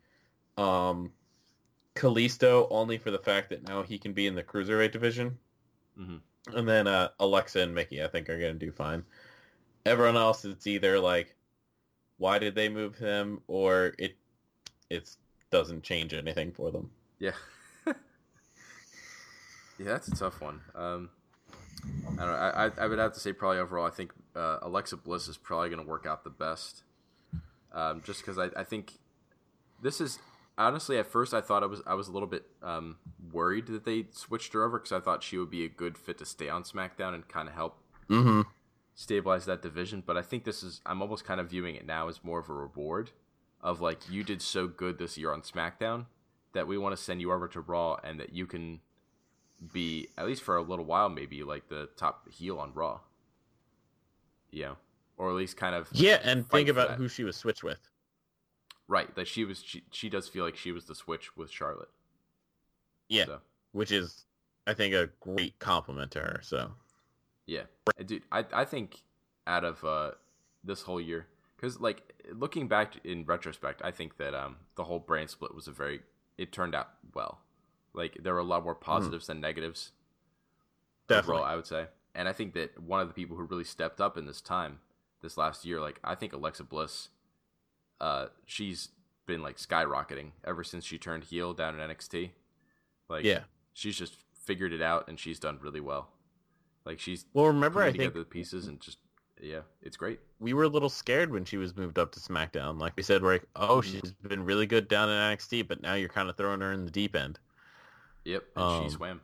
[0.57, 1.12] Um,
[1.95, 5.38] Kalisto only for the fact that now he can be in the cruiserweight division,
[5.99, 6.22] Mhm.
[6.53, 9.03] and then uh, Alexa and Mickie, I think, are going to do fine.
[9.86, 11.36] Everyone else, it's either like,
[12.18, 14.16] why did they move him, or it,
[14.89, 15.16] it
[15.49, 16.89] doesn't change anything for them.
[17.20, 17.32] Yeah.
[17.88, 17.93] yeah,
[19.80, 20.62] that's a tough one.
[20.76, 21.09] Um,
[21.84, 22.34] I don't know.
[22.34, 25.69] I, I would have to say probably overall, I think uh, Alexa Bliss is probably
[25.69, 26.84] going to work out the best.
[27.73, 28.93] Um, just because I, I think
[29.82, 30.19] this is
[30.57, 32.97] honestly at first I thought I was I was a little bit um,
[33.32, 36.17] worried that they switched her over because I thought she would be a good fit
[36.17, 37.77] to stay on SmackDown and kind of help
[38.09, 38.41] Mm-hmm.
[38.93, 40.03] stabilize that division.
[40.05, 42.49] But I think this is I'm almost kind of viewing it now as more of
[42.49, 43.11] a reward
[43.61, 46.07] of like you did so good this year on SmackDown
[46.53, 48.82] that we want to send you over to Raw and that you can
[49.71, 52.99] be at least for a little while maybe like the top heel on Raw.
[54.52, 54.78] You know,
[55.18, 56.97] or at least kind of Yeah, and think about that.
[56.97, 57.80] who she was switched with.
[58.88, 61.89] right that she was she, she does feel like she was the switch with Charlotte.
[63.10, 63.41] Yeah, So,
[63.74, 64.26] which is,
[64.68, 66.39] I think, a great compliment to her.
[66.43, 66.72] So
[67.45, 67.64] yeah,
[68.06, 69.02] dude, I I think
[69.47, 70.12] out of uh
[70.64, 74.99] this whole year, because like looking back in retrospect, I think that um the whole
[74.99, 76.02] brand split was a very
[76.38, 77.39] it turned out well.
[77.93, 79.91] Like there were a lot more positives than negatives.
[81.08, 81.88] definitely, overall, I would say.
[82.14, 84.80] And I think that one of the people who really stepped up in this time,
[85.22, 87.09] this last year, like I think Alexa Bliss,
[87.99, 88.89] uh, she's
[89.26, 92.32] been like skyrocketing ever since she turned heel down in NXT.
[93.09, 93.41] Like, yeah.
[93.74, 96.09] she's just figured it out and she's done really well.
[96.86, 98.97] Like she's Well, remember, I think the pieces and just
[99.39, 100.20] yeah, it's great.
[100.39, 102.80] we were a little scared when she was moved up to SmackDown.
[102.80, 103.99] Like we said, we're like, oh, Mm-hmm.
[103.99, 106.86] she's been really good down in NXT, but now you're kind of throwing her in
[106.86, 107.39] the deep end.
[108.26, 109.22] Yep, and Um, she swam.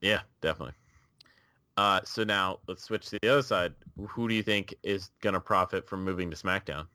[0.00, 0.74] Yeah, definitely.
[1.78, 3.72] Uh, so now let's switch to the other side.
[4.08, 6.88] Who do you think is gonna profit from moving to SmackDown?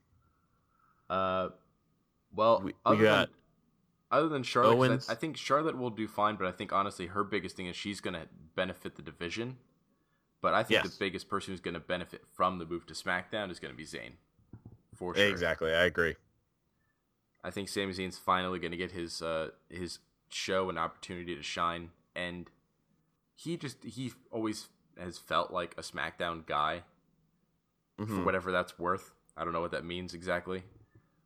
[1.09, 1.49] Uh,
[2.33, 3.37] well, we- we other got than
[4.11, 5.05] other than Charlotte.
[5.07, 7.77] I, I think Charlotte will do fine, but I think honestly her biggest thing is
[7.77, 9.57] she's gonna benefit the division.
[10.41, 10.93] But I think Yes.
[10.93, 14.17] the biggest person who's gonna benefit from the move to SmackDown is gonna be Zayn,
[14.93, 15.25] for sure.
[15.25, 16.17] Exactly, I agree.
[17.41, 21.91] I think Sami Zayn's finally gonna get his uh his show an opportunity to shine,
[22.13, 22.49] and
[23.43, 26.83] he just he always has felt like a SmackDown guy
[27.97, 28.23] for Mhm.
[28.25, 29.11] whatever that's worth.
[29.35, 30.63] I don't know what that means exactly,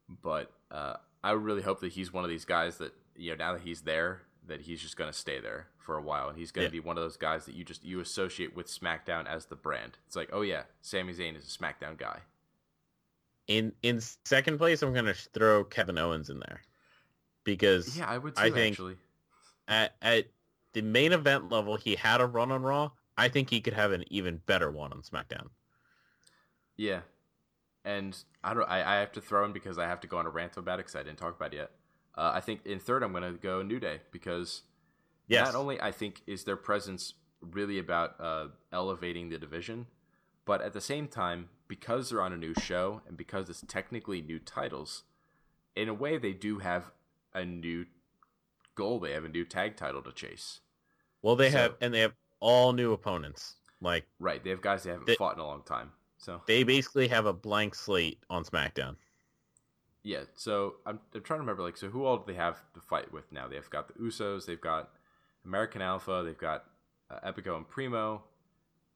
[0.10, 3.54] but uh, I really hope that he's one of these guys that you know now
[3.54, 6.66] that he's there, that he's just gonna stay there for a while, and he's gonna
[6.66, 6.72] Yeah.
[6.72, 9.98] be one of those guys that you just you associate with SmackDown as the brand.
[10.08, 12.22] It's like, oh yeah, Sami Zayn is a SmackDown guy.
[13.48, 16.62] In in second place, I'm gonna throw Kevin Owens in there
[17.44, 18.42] because Yeah, I would too.
[18.42, 18.98] I think- actually,
[19.68, 20.28] at at
[20.78, 22.92] the main event level, he had a run on Raw.
[23.18, 25.48] I think he could have an even better one on SmackDown.
[26.76, 27.00] yeah.
[27.84, 28.70] And I don't.
[28.70, 30.76] I, I have to throw in because I have to go on a rant about
[30.76, 31.72] it because I didn't talk about it yet.
[32.16, 34.64] Uh, I think in third I'm gonna go New Day because
[35.28, 39.88] Yes, Not only I think is their presence really about uh, elevating the division,
[40.46, 44.22] but at the same time, because they're on a new show and because it's technically
[44.22, 45.04] new titles,
[45.76, 46.92] in a way they do have
[47.34, 47.86] a new
[48.76, 49.00] goal.
[49.00, 50.62] They have a new tag title to chase.
[51.28, 53.56] Well they so- have and they have all new opponents.
[53.82, 54.44] Like Right?
[54.44, 55.92] They have guys they haven't They- fought in a long time.
[56.18, 58.96] So they basically have a blank slate on SmackDown.
[60.04, 60.24] yeah.
[60.36, 63.12] So I'm, I'm trying to remember like so who all do they have to fight
[63.14, 63.48] with now?
[63.48, 64.46] They've got the Usos.
[64.48, 64.90] They've got
[65.46, 66.24] American Alpha.
[66.26, 66.66] They've got
[67.12, 68.24] uh, Epico and Primo.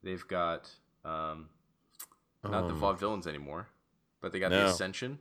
[0.02, 0.68] They've got
[1.04, 1.48] um,
[2.42, 3.68] not the Um, Vaudevillains anymore,
[4.20, 4.64] but they got no.
[4.64, 5.18] the Ascension,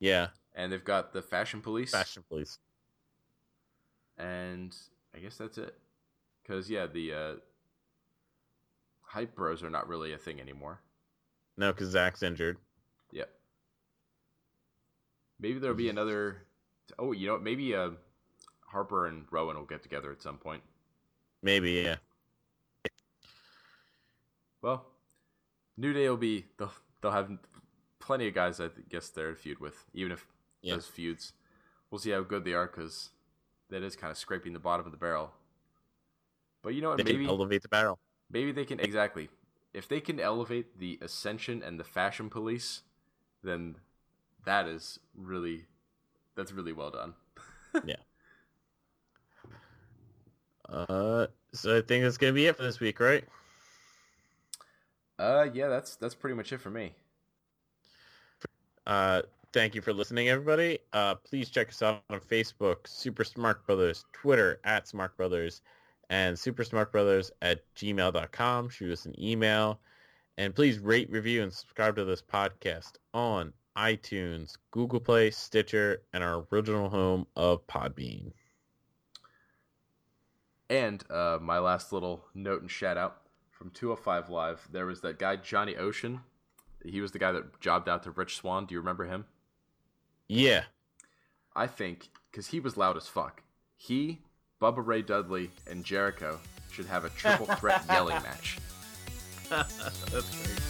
[0.00, 2.58] Yeah, and they've got the Fashion Police, Fashion Police.
[4.18, 4.76] and
[5.14, 5.78] I guess that's it.
[6.46, 7.32] Because yeah, the uh,
[9.02, 10.80] Hype Bros are not really a thing anymore.
[11.56, 12.58] No, because Zack's injured.
[13.12, 13.30] Yep.
[15.40, 16.42] Maybe there'll be another.
[16.98, 17.90] Oh, you know, maybe uh,
[18.60, 20.62] Harper and Rowan will get together at some point.
[21.42, 21.96] Maybe, yeah.
[24.62, 24.86] Well,
[25.76, 27.30] New Day will be they'll they'll have
[27.98, 30.26] plenty of guys I guess they're feud with, even if
[30.62, 30.74] Yeah.
[30.74, 31.32] those feuds.
[31.90, 33.10] We'll see how good they are because
[33.70, 35.32] that is kind of scraping the bottom of the barrel.
[36.66, 36.98] But you know what?
[36.98, 38.00] They Maybe can elevate the barrel.
[38.28, 39.28] maybe they can exactly
[39.72, 42.82] if they can elevate the Ascension and the Fashion Police,
[43.44, 43.76] then
[44.44, 45.66] that is really
[46.34, 47.14] that's really well done.
[47.84, 47.96] Yeah.
[50.68, 53.22] Uh, so I think that's gonna be it for this week, right?
[55.20, 56.94] Uh, yeah, that's that's pretty much it for me.
[58.88, 59.22] Uh,
[59.52, 60.80] thank you for listening, everybody.
[60.92, 65.60] Uh, please check us out on Facebook, Super Smark Brothers, Twitter at Smark Brothers,
[66.10, 68.68] and Super Smark Brothers at gmail.com.
[68.68, 69.80] Shoot us an email.
[70.38, 76.22] And please rate, review, and subscribe to this podcast on iTunes, Google Play, Stitcher, and
[76.22, 78.32] our original home of Podbean.
[80.68, 84.68] And uh, my last little note and shout out from 205 Live.
[84.70, 86.20] There was that guy Johnny Ocean.
[86.84, 88.66] He was the guy that jobbed out to Rich Swann.
[88.66, 89.26] Do you remember him?
[90.28, 90.64] Yeah.
[91.54, 93.42] I think because he was loud as fuck.
[93.76, 94.22] He,
[94.60, 98.58] Bubba Ray Dudley, and Jericho should have a triple threat yelling match.
[99.50, 100.65] That's great.